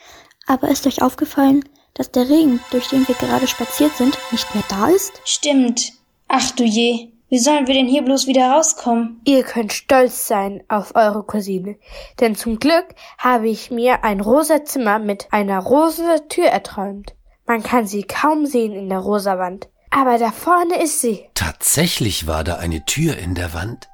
Aber 0.47 0.69
ist 0.69 0.87
euch 0.87 1.01
aufgefallen, 1.01 1.67
dass 1.95 2.11
der 2.11 2.29
Regen, 2.29 2.61
durch 2.71 2.87
den 2.87 3.05
wir 3.09 3.15
gerade 3.15 3.47
spaziert 3.47 3.97
sind, 3.97 4.17
nicht 4.31 4.55
mehr 4.55 4.63
da 4.69 4.87
ist? 4.87 5.11
Stimmt. 5.25 5.91
Ach 6.29 6.51
du 6.51 6.63
je. 6.63 7.12
Wie 7.33 7.39
sollen 7.39 7.65
wir 7.65 7.73
denn 7.73 7.87
hier 7.87 8.03
bloß 8.03 8.27
wieder 8.27 8.51
rauskommen? 8.51 9.19
Ihr 9.25 9.41
könnt 9.41 9.73
stolz 9.73 10.27
sein 10.27 10.61
auf 10.67 10.93
eure 10.93 11.23
Cousine, 11.23 11.79
denn 12.19 12.35
zum 12.35 12.59
Glück 12.59 12.85
habe 13.17 13.49
ich 13.49 13.71
mir 13.71 14.03
ein 14.03 14.19
rosa 14.19 14.63
Zimmer 14.65 14.99
mit 14.99 15.29
einer 15.31 15.57
rosa 15.57 16.19
Tür 16.29 16.45
erträumt. 16.45 17.15
Man 17.47 17.63
kann 17.63 17.87
sie 17.87 18.03
kaum 18.03 18.45
sehen 18.45 18.73
in 18.73 18.87
der 18.87 18.99
rosa 18.99 19.39
Wand. 19.39 19.67
Aber 19.89 20.19
da 20.19 20.31
vorne 20.31 20.79
ist 20.79 21.01
sie. 21.01 21.25
Tatsächlich 21.33 22.27
war 22.27 22.43
da 22.43 22.57
eine 22.57 22.85
Tür 22.85 23.17
in 23.17 23.33
der 23.33 23.55
Wand, 23.55 23.89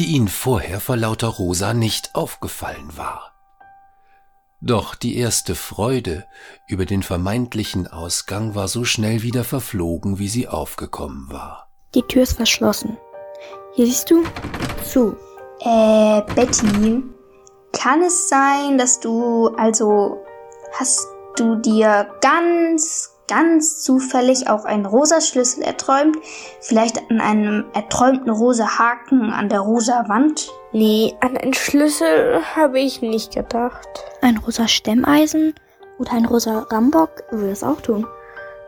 die 0.00 0.06
ihnen 0.06 0.26
vorher 0.26 0.80
vor 0.80 0.96
lauter 0.96 1.28
Rosa 1.28 1.74
nicht 1.74 2.16
aufgefallen 2.16 2.96
war. 2.96 3.30
Doch 4.60 4.96
die 4.96 5.18
erste 5.18 5.54
Freude 5.54 6.26
über 6.66 6.84
den 6.84 7.04
vermeintlichen 7.04 7.86
Ausgang 7.86 8.56
war 8.56 8.66
so 8.66 8.84
schnell 8.84 9.22
wieder 9.22 9.44
verflogen, 9.44 10.18
wie 10.18 10.28
sie 10.28 10.48
aufgekommen 10.48 11.30
war. 11.30 11.68
Die 11.94 12.02
Tür 12.02 12.22
ist 12.22 12.36
verschlossen. 12.36 12.96
Hier 13.74 13.84
siehst 13.84 14.10
du? 14.10 14.24
Zu. 14.82 15.14
Äh, 15.60 16.22
Betty, 16.34 17.02
kann 17.72 18.02
es 18.02 18.28
sein, 18.28 18.78
dass 18.78 18.98
du, 19.00 19.48
also, 19.56 20.24
hast 20.78 21.06
du 21.36 21.56
dir 21.56 22.06
ganz, 22.22 23.14
ganz 23.28 23.82
zufällig 23.82 24.48
auch 24.48 24.64
einen 24.64 24.86
rosa 24.86 25.20
Schlüssel 25.20 25.62
erträumt? 25.62 26.16
Vielleicht 26.60 26.98
an 27.10 27.20
einem 27.20 27.66
erträumten 27.74 28.30
rosa 28.30 28.78
Haken 28.78 29.30
an 29.30 29.50
der 29.50 29.60
rosa 29.60 30.08
Wand? 30.08 30.50
Nee, 30.72 31.14
an 31.20 31.36
einen 31.36 31.54
Schlüssel 31.54 32.40
habe 32.56 32.80
ich 32.80 33.02
nicht 33.02 33.34
gedacht. 33.34 33.88
Ein 34.22 34.38
rosa 34.38 34.66
Stemmeisen 34.66 35.54
oder 35.98 36.12
ein 36.12 36.24
rosa 36.24 36.66
Rambock 36.70 37.24
würde 37.30 37.50
es 37.50 37.62
auch 37.62 37.80
tun. 37.82 38.06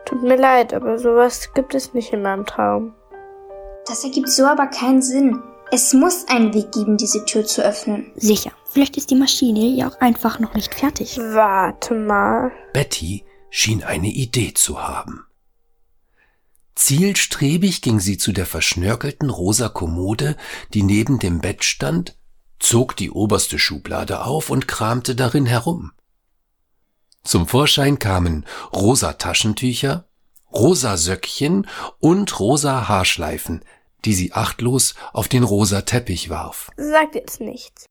Tut 0.05 0.21
mir 0.21 0.37
leid, 0.37 0.73
aber 0.75 0.99
sowas 0.99 1.51
gibt 1.55 1.73
es 1.73 1.95
nicht 1.95 2.13
in 2.13 2.21
meinem 2.21 2.45
Traum. 2.45 2.93
Das 3.87 4.03
ergibt 4.03 4.29
so 4.29 4.45
aber 4.45 4.67
keinen 4.67 5.01
Sinn. 5.01 5.41
Es 5.71 5.93
muss 5.93 6.27
einen 6.27 6.53
Weg 6.53 6.71
geben, 6.71 6.97
diese 6.97 7.25
Tür 7.25 7.45
zu 7.45 7.63
öffnen. 7.63 8.11
Sicher. 8.15 8.51
Vielleicht 8.69 8.97
ist 8.97 9.09
die 9.09 9.15
Maschine 9.15 9.67
ja 9.67 9.89
auch 9.89 9.99
einfach 9.99 10.39
noch 10.39 10.53
nicht 10.53 10.75
fertig. 10.75 11.17
Warte 11.17 11.93
mal. 11.93 12.51
Betty 12.73 13.23
schien 13.49 13.83
eine 13.83 14.09
Idee 14.09 14.53
zu 14.53 14.81
haben. 14.81 15.25
Zielstrebig 16.75 17.81
ging 17.81 17.99
sie 17.99 18.17
zu 18.17 18.33
der 18.33 18.45
verschnörkelten 18.45 19.29
rosa 19.29 19.69
Kommode, 19.69 20.35
die 20.73 20.83
neben 20.83 21.19
dem 21.19 21.39
Bett 21.39 21.63
stand, 21.63 22.17
zog 22.59 22.97
die 22.97 23.11
oberste 23.11 23.57
Schublade 23.59 24.25
auf 24.25 24.49
und 24.49 24.67
kramte 24.67 25.15
darin 25.15 25.45
herum. 25.45 25.93
Zum 27.23 27.47
Vorschein 27.47 27.97
kamen 27.97 28.45
rosa 28.73 29.13
Taschentücher, 29.13 30.05
rosa 30.55 30.97
Söckchen 30.97 31.67
und 31.99 32.39
rosa 32.39 32.87
Haarschleifen, 32.87 33.63
die 34.05 34.13
sie 34.13 34.33
achtlos 34.33 34.95
auf 35.13 35.27
den 35.27 35.43
rosa 35.43 35.81
Teppich 35.81 36.29
warf. 36.29 36.69
Sagt 36.77 37.15
jetzt 37.15 37.41
nichts. 37.41 37.85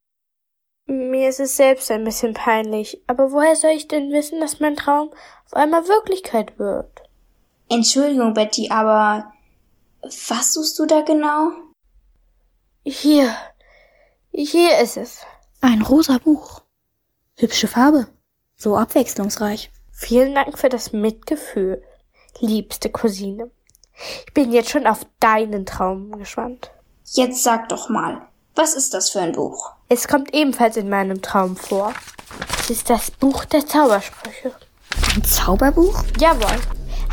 Mir 0.87 1.31
ist 1.31 1.40
es 1.40 1.57
selbst 1.57 1.90
ein 1.90 2.05
bisschen 2.05 2.35
peinlich, 2.35 3.00
aber 3.07 3.33
woher 3.33 3.57
soll 3.57 3.70
ich 3.70 3.88
denn 3.88 4.12
wissen, 4.12 4.40
dass 4.40 4.61
mein 4.61 4.77
Traum 4.77 5.11
auf 5.46 5.55
einmal 5.55 5.88
Wirklichkeit 5.88 6.59
wird? 6.59 7.03
Entschuldigung, 7.70 8.35
Betty, 8.35 8.70
aber 8.70 9.33
was 10.03 10.53
suchst 10.53 10.79
du 10.79 10.85
da 10.85 11.00
genau? 11.00 11.53
Hier. 12.85 13.35
Hier 14.31 14.79
ist 14.81 14.98
es. 14.98 15.20
Ein 15.62 15.81
rosa 15.81 16.18
Buch. 16.18 16.62
Hübsche 17.37 17.68
Farbe. 17.68 18.09
So 18.57 18.77
abwechslungsreich. 18.77 19.70
Vielen 19.90 20.35
Dank 20.35 20.59
für 20.59 20.68
das 20.68 20.92
Mitgefühl, 20.92 21.83
liebste 22.40 22.90
Cousine. 22.90 23.51
Ich 24.27 24.35
bin 24.35 24.53
jetzt 24.53 24.70
schon 24.70 24.87
auf 24.87 25.07
deinen 25.20 25.66
Traum 25.66 26.18
gespannt. 26.18 26.70
Jetzt 27.12 27.42
sag 27.42 27.68
doch 27.68 27.88
mal, 27.88 28.23
was 28.55 28.75
ist 28.75 28.94
das 28.94 29.11
für 29.11 29.20
ein 29.20 29.33
Buch? 29.33 29.73
Es 29.88 30.09
kommt 30.09 30.35
ebenfalls 30.35 30.77
in 30.77 30.88
meinem 30.88 31.23
Traum 31.23 31.57
vor. 31.57 31.92
Es 32.59 32.70
ist 32.70 32.90
das 32.90 33.11
Buch 33.11 33.44
der 33.44 33.66
Zaubersprüche. 33.66 34.53
Ein 35.14 35.25
Zauberbuch? 35.25 36.03
Jawohl. 36.18 36.61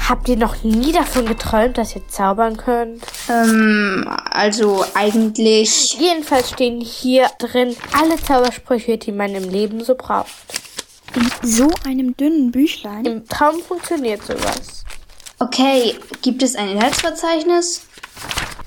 Habt 0.07 0.27
ihr 0.29 0.37
noch 0.37 0.63
nie 0.63 0.91
davon 0.91 1.25
geträumt, 1.25 1.77
dass 1.77 1.95
ihr 1.95 2.07
zaubern 2.07 2.57
könnt? 2.57 3.03
Ähm, 3.29 4.09
also 4.29 4.83
eigentlich. 4.93 5.97
Jedenfalls 5.99 6.49
stehen 6.49 6.81
hier 6.81 7.29
drin 7.37 7.75
alle 7.93 8.17
Zaubersprüche, 8.21 8.97
die 8.97 9.11
man 9.11 9.35
im 9.35 9.49
Leben 9.49 9.83
so 9.83 9.95
braucht. 9.95 10.31
In 11.15 11.29
so 11.47 11.69
einem 11.85 12.15
dünnen 12.17 12.51
Büchlein? 12.51 13.05
Im 13.05 13.27
Traum 13.27 13.59
funktioniert 13.61 14.23
sowas. 14.23 14.85
Okay, 15.41 15.97
gibt 16.21 16.43
es 16.43 16.55
ein 16.55 16.69
Inhaltsverzeichnis? 16.69 17.87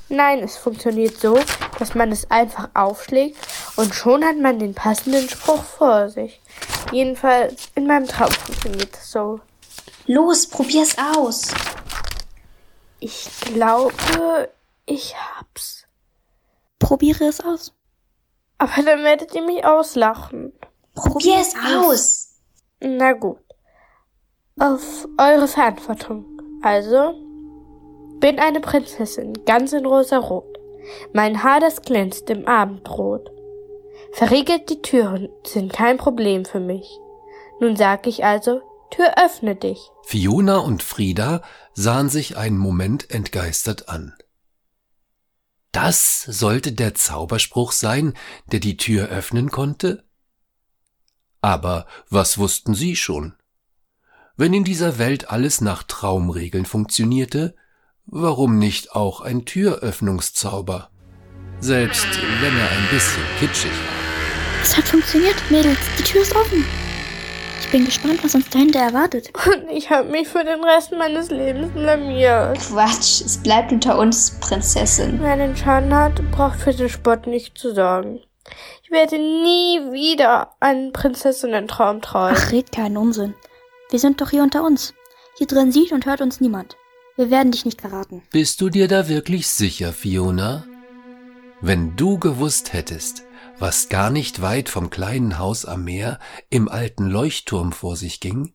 Nein, 0.08 0.40
es 0.40 0.56
funktioniert 0.56 1.16
so, 1.16 1.38
dass 1.78 1.94
man 1.94 2.10
es 2.10 2.28
einfach 2.32 2.68
aufschlägt 2.74 3.36
und 3.76 3.94
schon 3.94 4.24
hat 4.24 4.38
man 4.38 4.58
den 4.58 4.74
passenden 4.74 5.28
Spruch 5.28 5.62
vor 5.62 6.08
sich. 6.08 6.40
Jedenfalls 6.90 7.68
in 7.76 7.86
meinem 7.86 8.08
Traum 8.08 8.32
funktioniert 8.32 8.92
es 8.92 9.12
so. 9.12 9.38
Los, 10.06 10.48
probier's 10.48 10.96
aus. 10.98 11.54
Ich 12.98 13.30
glaube, 13.42 14.50
ich 14.84 15.14
hab's. 15.14 15.86
Probiere 16.80 17.26
es 17.26 17.40
aus. 17.40 17.72
Aber 18.58 18.82
dann 18.82 19.04
werdet 19.04 19.32
ihr 19.32 19.42
mich 19.42 19.64
auslachen. 19.64 20.52
Probier 20.96 21.38
es 21.38 21.54
aus. 21.54 22.30
Na 22.80 23.12
gut. 23.12 23.38
Auf 24.58 25.06
eure 25.18 25.46
Verantwortung. 25.46 26.33
Also, 26.64 27.12
bin 28.20 28.38
eine 28.38 28.60
Prinzessin, 28.60 29.34
ganz 29.44 29.74
in 29.74 29.84
rosa-rot. 29.84 30.58
Mein 31.12 31.42
Haar, 31.42 31.60
das 31.60 31.82
glänzt 31.82 32.30
im 32.30 32.48
Abendrot. 32.48 33.30
Verriegelt 34.12 34.70
die 34.70 34.80
Türen 34.80 35.28
sind 35.46 35.74
kein 35.74 35.98
Problem 35.98 36.46
für 36.46 36.60
mich. 36.60 36.98
Nun 37.60 37.76
sag 37.76 38.06
ich 38.06 38.24
also, 38.24 38.62
Tür 38.90 39.12
öffne 39.22 39.56
dich. 39.56 39.90
Fiona 40.04 40.56
und 40.56 40.82
Frieda 40.82 41.42
sahen 41.74 42.08
sich 42.08 42.38
einen 42.38 42.56
Moment 42.56 43.10
entgeistert 43.10 43.90
an. 43.90 44.14
Das 45.70 46.22
sollte 46.22 46.72
der 46.72 46.94
Zauberspruch 46.94 47.72
sein, 47.72 48.14
der 48.52 48.60
die 48.60 48.78
Tür 48.78 49.08
öffnen 49.08 49.50
konnte? 49.50 50.02
Aber 51.42 51.86
was 52.08 52.38
wussten 52.38 52.72
sie 52.72 52.96
schon? 52.96 53.34
Wenn 54.36 54.52
in 54.52 54.64
dieser 54.64 54.98
Welt 54.98 55.30
alles 55.30 55.60
nach 55.60 55.84
Traumregeln 55.84 56.64
funktionierte, 56.64 57.54
warum 58.06 58.58
nicht 58.58 58.90
auch 58.90 59.20
ein 59.20 59.44
Türöffnungszauber? 59.44 60.90
Selbst 61.60 62.08
wenn 62.40 62.58
er 62.58 62.68
ein 62.68 62.88
bisschen 62.90 63.22
kitschig 63.38 63.70
war. 63.70 64.60
Es 64.60 64.76
hat 64.76 64.88
funktioniert, 64.88 65.36
Mädels. 65.50 65.78
Die 66.00 66.02
Tür 66.02 66.22
ist 66.22 66.34
offen. 66.34 66.64
Ich 67.60 67.70
bin 67.70 67.84
gespannt, 67.84 68.24
was 68.24 68.34
uns 68.34 68.50
dahinter 68.50 68.80
erwartet. 68.80 69.30
Und 69.46 69.70
ich 69.70 69.90
habe 69.90 70.08
mich 70.08 70.26
für 70.26 70.42
den 70.42 70.64
Rest 70.64 70.90
meines 70.90 71.30
Lebens 71.30 71.72
blamiert. 71.72 72.58
Quatsch, 72.58 73.20
es 73.20 73.40
bleibt 73.40 73.70
unter 73.70 73.96
uns, 73.96 74.32
Prinzessin. 74.40 75.20
Wer 75.22 75.36
den 75.36 75.56
Schaden 75.56 75.94
hat, 75.94 76.20
braucht 76.32 76.58
für 76.58 76.74
den 76.74 76.88
Spott 76.88 77.28
nicht 77.28 77.56
zu 77.56 77.72
sorgen. 77.72 78.18
Ich 78.82 78.90
werde 78.90 79.14
nie 79.14 79.92
wieder 79.92 80.56
einen 80.58 80.92
Prinzessinnen-Traum 80.92 82.02
träumen. 82.02 82.36
Ach, 82.36 82.50
red 82.50 82.72
keinen 82.72 82.96
Unsinn. 82.96 83.34
Wir 83.94 84.00
sind 84.00 84.20
doch 84.20 84.30
hier 84.30 84.42
unter 84.42 84.64
uns. 84.64 84.92
Hier 85.38 85.46
drin 85.46 85.70
sieht 85.70 85.92
und 85.92 86.04
hört 86.04 86.20
uns 86.20 86.40
niemand. 86.40 86.76
Wir 87.14 87.30
werden 87.30 87.52
dich 87.52 87.64
nicht 87.64 87.80
verraten. 87.80 88.22
Bist 88.32 88.60
du 88.60 88.68
dir 88.68 88.88
da 88.88 89.08
wirklich 89.08 89.46
sicher, 89.46 89.92
Fiona? 89.92 90.64
Wenn 91.60 91.94
du 91.94 92.18
gewusst 92.18 92.72
hättest, 92.72 93.22
was 93.56 93.88
gar 93.88 94.10
nicht 94.10 94.42
weit 94.42 94.68
vom 94.68 94.90
kleinen 94.90 95.38
Haus 95.38 95.64
am 95.64 95.84
Meer 95.84 96.18
im 96.50 96.68
alten 96.68 97.06
Leuchtturm 97.06 97.70
vor 97.70 97.94
sich 97.94 98.18
ging, 98.18 98.52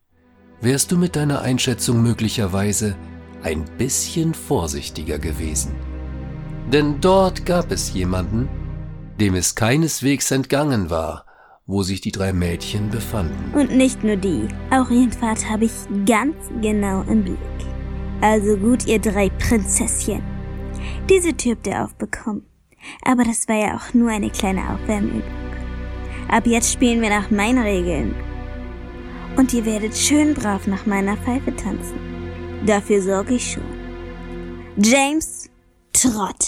wärst 0.60 0.92
du 0.92 0.98
mit 0.98 1.16
deiner 1.16 1.42
Einschätzung 1.42 2.04
möglicherweise 2.04 2.98
ein 3.42 3.64
bisschen 3.78 4.34
vorsichtiger 4.34 5.20
gewesen. 5.20 5.74
Denn 6.70 7.00
dort 7.00 7.46
gab 7.46 7.72
es 7.72 7.94
jemanden, 7.94 8.50
dem 9.22 9.36
es 9.36 9.56
keineswegs 9.56 10.32
entgangen 10.32 10.90
war, 10.90 11.29
wo 11.70 11.84
sich 11.84 12.02
die 12.02 12.12
drei 12.12 12.34
Mädchen 12.34 12.90
befanden. 12.90 13.54
Und 13.54 13.78
nicht 13.78 14.04
nur 14.04 14.16
die, 14.16 14.48
auch 14.72 14.90
ihren 14.90 15.12
Vater 15.12 15.52
habe 15.52 15.66
ich 15.66 15.72
ganz 16.04 16.36
genau 16.62 17.04
im 17.04 17.24
Blick. 17.24 17.38
Also 18.22 18.58
gut, 18.58 18.88
ihr 18.88 19.00
drei 19.00 19.30
Prinzesschen. 19.30 20.24
Diese 21.08 21.32
Tür 21.32 21.52
habt 21.52 21.68
ihr 21.68 21.84
aufbekommen. 21.84 22.44
Aber 23.06 23.24
das 23.24 23.48
war 23.48 23.56
ja 23.56 23.76
auch 23.76 23.94
nur 23.94 24.10
eine 24.10 24.32
kleine 24.32 24.62
Aufwärmübung. 24.74 25.22
Ab 26.28 26.48
jetzt 26.48 26.74
spielen 26.74 27.02
wir 27.02 27.10
nach 27.10 27.30
meinen 27.30 27.64
Regeln. 27.64 28.16
Und 29.38 29.54
ihr 29.54 29.64
werdet 29.64 29.96
schön 29.96 30.34
brav 30.34 30.66
nach 30.66 30.88
meiner 30.88 31.18
Pfeife 31.18 31.56
tanzen. 31.56 32.00
Dafür 32.66 33.00
sorge 33.02 33.36
ich 33.36 33.52
schon. 33.52 33.64
James 34.76 35.50
Trotte. 35.94 36.48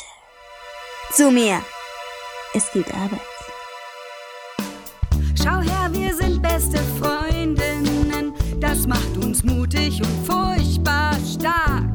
Zu 1.13 1.29
mir. 1.29 1.61
Es 2.55 2.71
gibt 2.73 2.91
Arbeit. 2.91 3.30
Schau 5.43 5.59
her, 5.59 5.89
wir 5.91 6.13
sind 6.15 6.41
beste 6.41 6.77
Freundinnen. 6.99 8.33
Das 8.59 8.85
macht 8.85 9.17
uns 9.17 9.43
mutig 9.43 9.99
und 9.99 10.25
furchtbar 10.25 11.13
stark. 11.25 11.89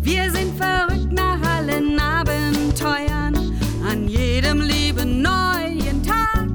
Wir 0.00 0.30
sind 0.30 0.56
verrückt 0.56 1.12
nach 1.12 1.38
allen 1.58 2.00
Abenteuern, 2.00 3.34
an 3.86 4.08
jedem 4.08 4.62
lieben 4.62 5.20
neuen 5.20 6.02
Tag. 6.02 6.46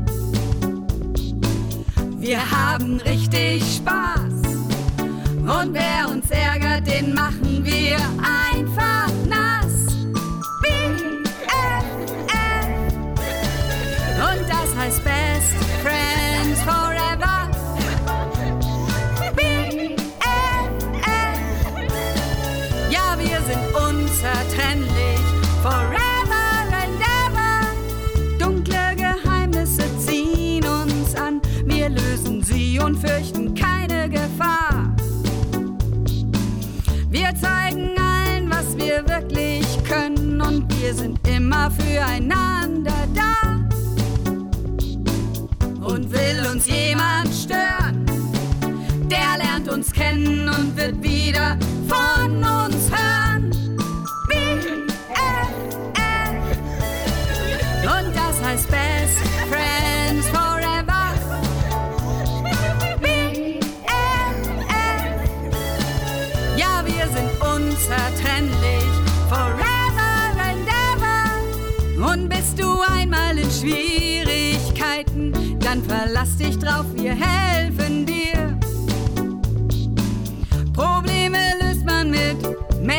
Wir 2.17 2.39
haben 2.39 2.99
richtig 3.01 3.63
Spaß. 3.75 4.41
Und 5.41 5.73
wer 5.73 6.09
uns 6.09 6.29
ärgert, 6.31 6.87
den 6.87 7.13
machen 7.13 7.63
wir 7.63 7.97
einfach 8.17 9.20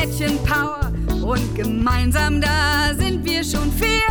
Mädchenpower 0.03 0.91
und 1.23 1.55
gemeinsam 1.55 2.41
da 2.41 2.93
sind 2.93 3.23
wir 3.23 3.41
schon 3.41 3.71
vier. 3.71 4.03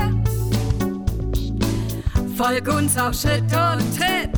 Folg 2.35 2.67
uns 2.69 2.97
auf 2.97 3.15
Schritt 3.15 3.43
und 3.43 3.95
Tritt. 3.95 4.33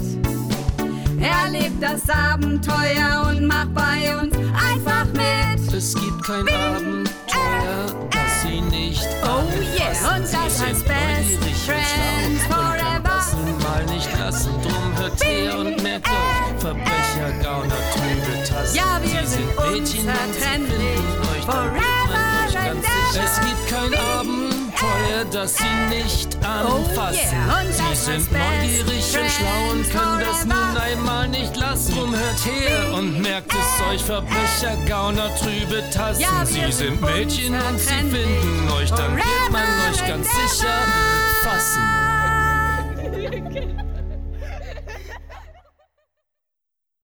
Erleb 1.20 1.72
das 1.80 2.10
Abenteuer 2.10 3.28
und 3.28 3.46
mach 3.46 3.66
bei 3.66 4.16
uns 4.20 4.34
einfach 4.36 5.06
mit. 5.12 5.72
Es 5.72 5.94
gibt 5.94 6.24
kein 6.24 6.48
Abenteuer, 6.48 8.08
das 8.10 8.42
sie 8.42 8.60
nicht 8.60 9.06
Oh 9.22 9.44
yeah, 9.78 10.16
und 10.16 10.24
das 10.24 10.60
heißt 10.60 10.84
Best 10.84 11.44
Friends 11.64 12.44
Forever. 12.48 13.22
mal 13.62 13.84
nicht 13.86 14.08
lassen, 14.18 14.50
drum 14.60 14.98
hört 14.98 15.24
her 15.24 15.58
und 15.60 15.80
merkt 15.82 16.08
euch, 16.08 16.60
Verbrecher, 16.60 17.30
Gauner, 17.42 17.76
Trübe, 17.94 18.42
Tassen. 18.44 18.76
Ja, 18.76 19.00
wir 19.02 19.24
sie 19.24 19.36
sind 19.36 19.86
sind 19.86 20.08
unzertrennlich. 20.08 21.23
Forever 21.44 21.78
and 22.56 22.82
ever. 22.82 23.22
Es 23.22 23.40
gibt 23.40 23.68
kein 23.68 23.94
Abenteuer, 23.94 25.24
das 25.30 25.56
sie 25.56 25.94
nicht 25.94 26.36
anfassen. 26.44 27.36
Oh 27.48 27.66
das, 27.66 27.76
sie 27.76 28.12
sind 28.12 28.32
neugierig 28.32 29.18
und 29.18 29.30
schlau 29.30 29.72
und 29.72 29.90
können 29.90 30.20
das 30.20 30.44
nun 30.46 30.76
einmal 30.76 31.28
nicht 31.28 31.54
lassen. 31.56 31.94
Drum 31.94 32.14
hört 32.14 32.46
her 32.46 32.94
und 32.94 33.20
merkt 33.20 33.52
es 33.52 33.92
euch, 33.92 34.02
Verbrecher, 34.02 34.76
Gauner, 34.88 35.30
trübe 35.36 35.82
Tassen. 35.90 36.24
Sie 36.44 36.72
sind 36.72 37.00
Mädchen 37.02 37.54
und 37.54 37.78
sie 37.78 37.88
finden 37.88 38.70
euch, 38.78 38.90
dann 38.90 39.16
wird 39.16 39.50
man 39.52 39.62
euch 39.90 40.06
ganz 40.06 40.26
sicher 40.26 40.72
fassen. 41.42 42.13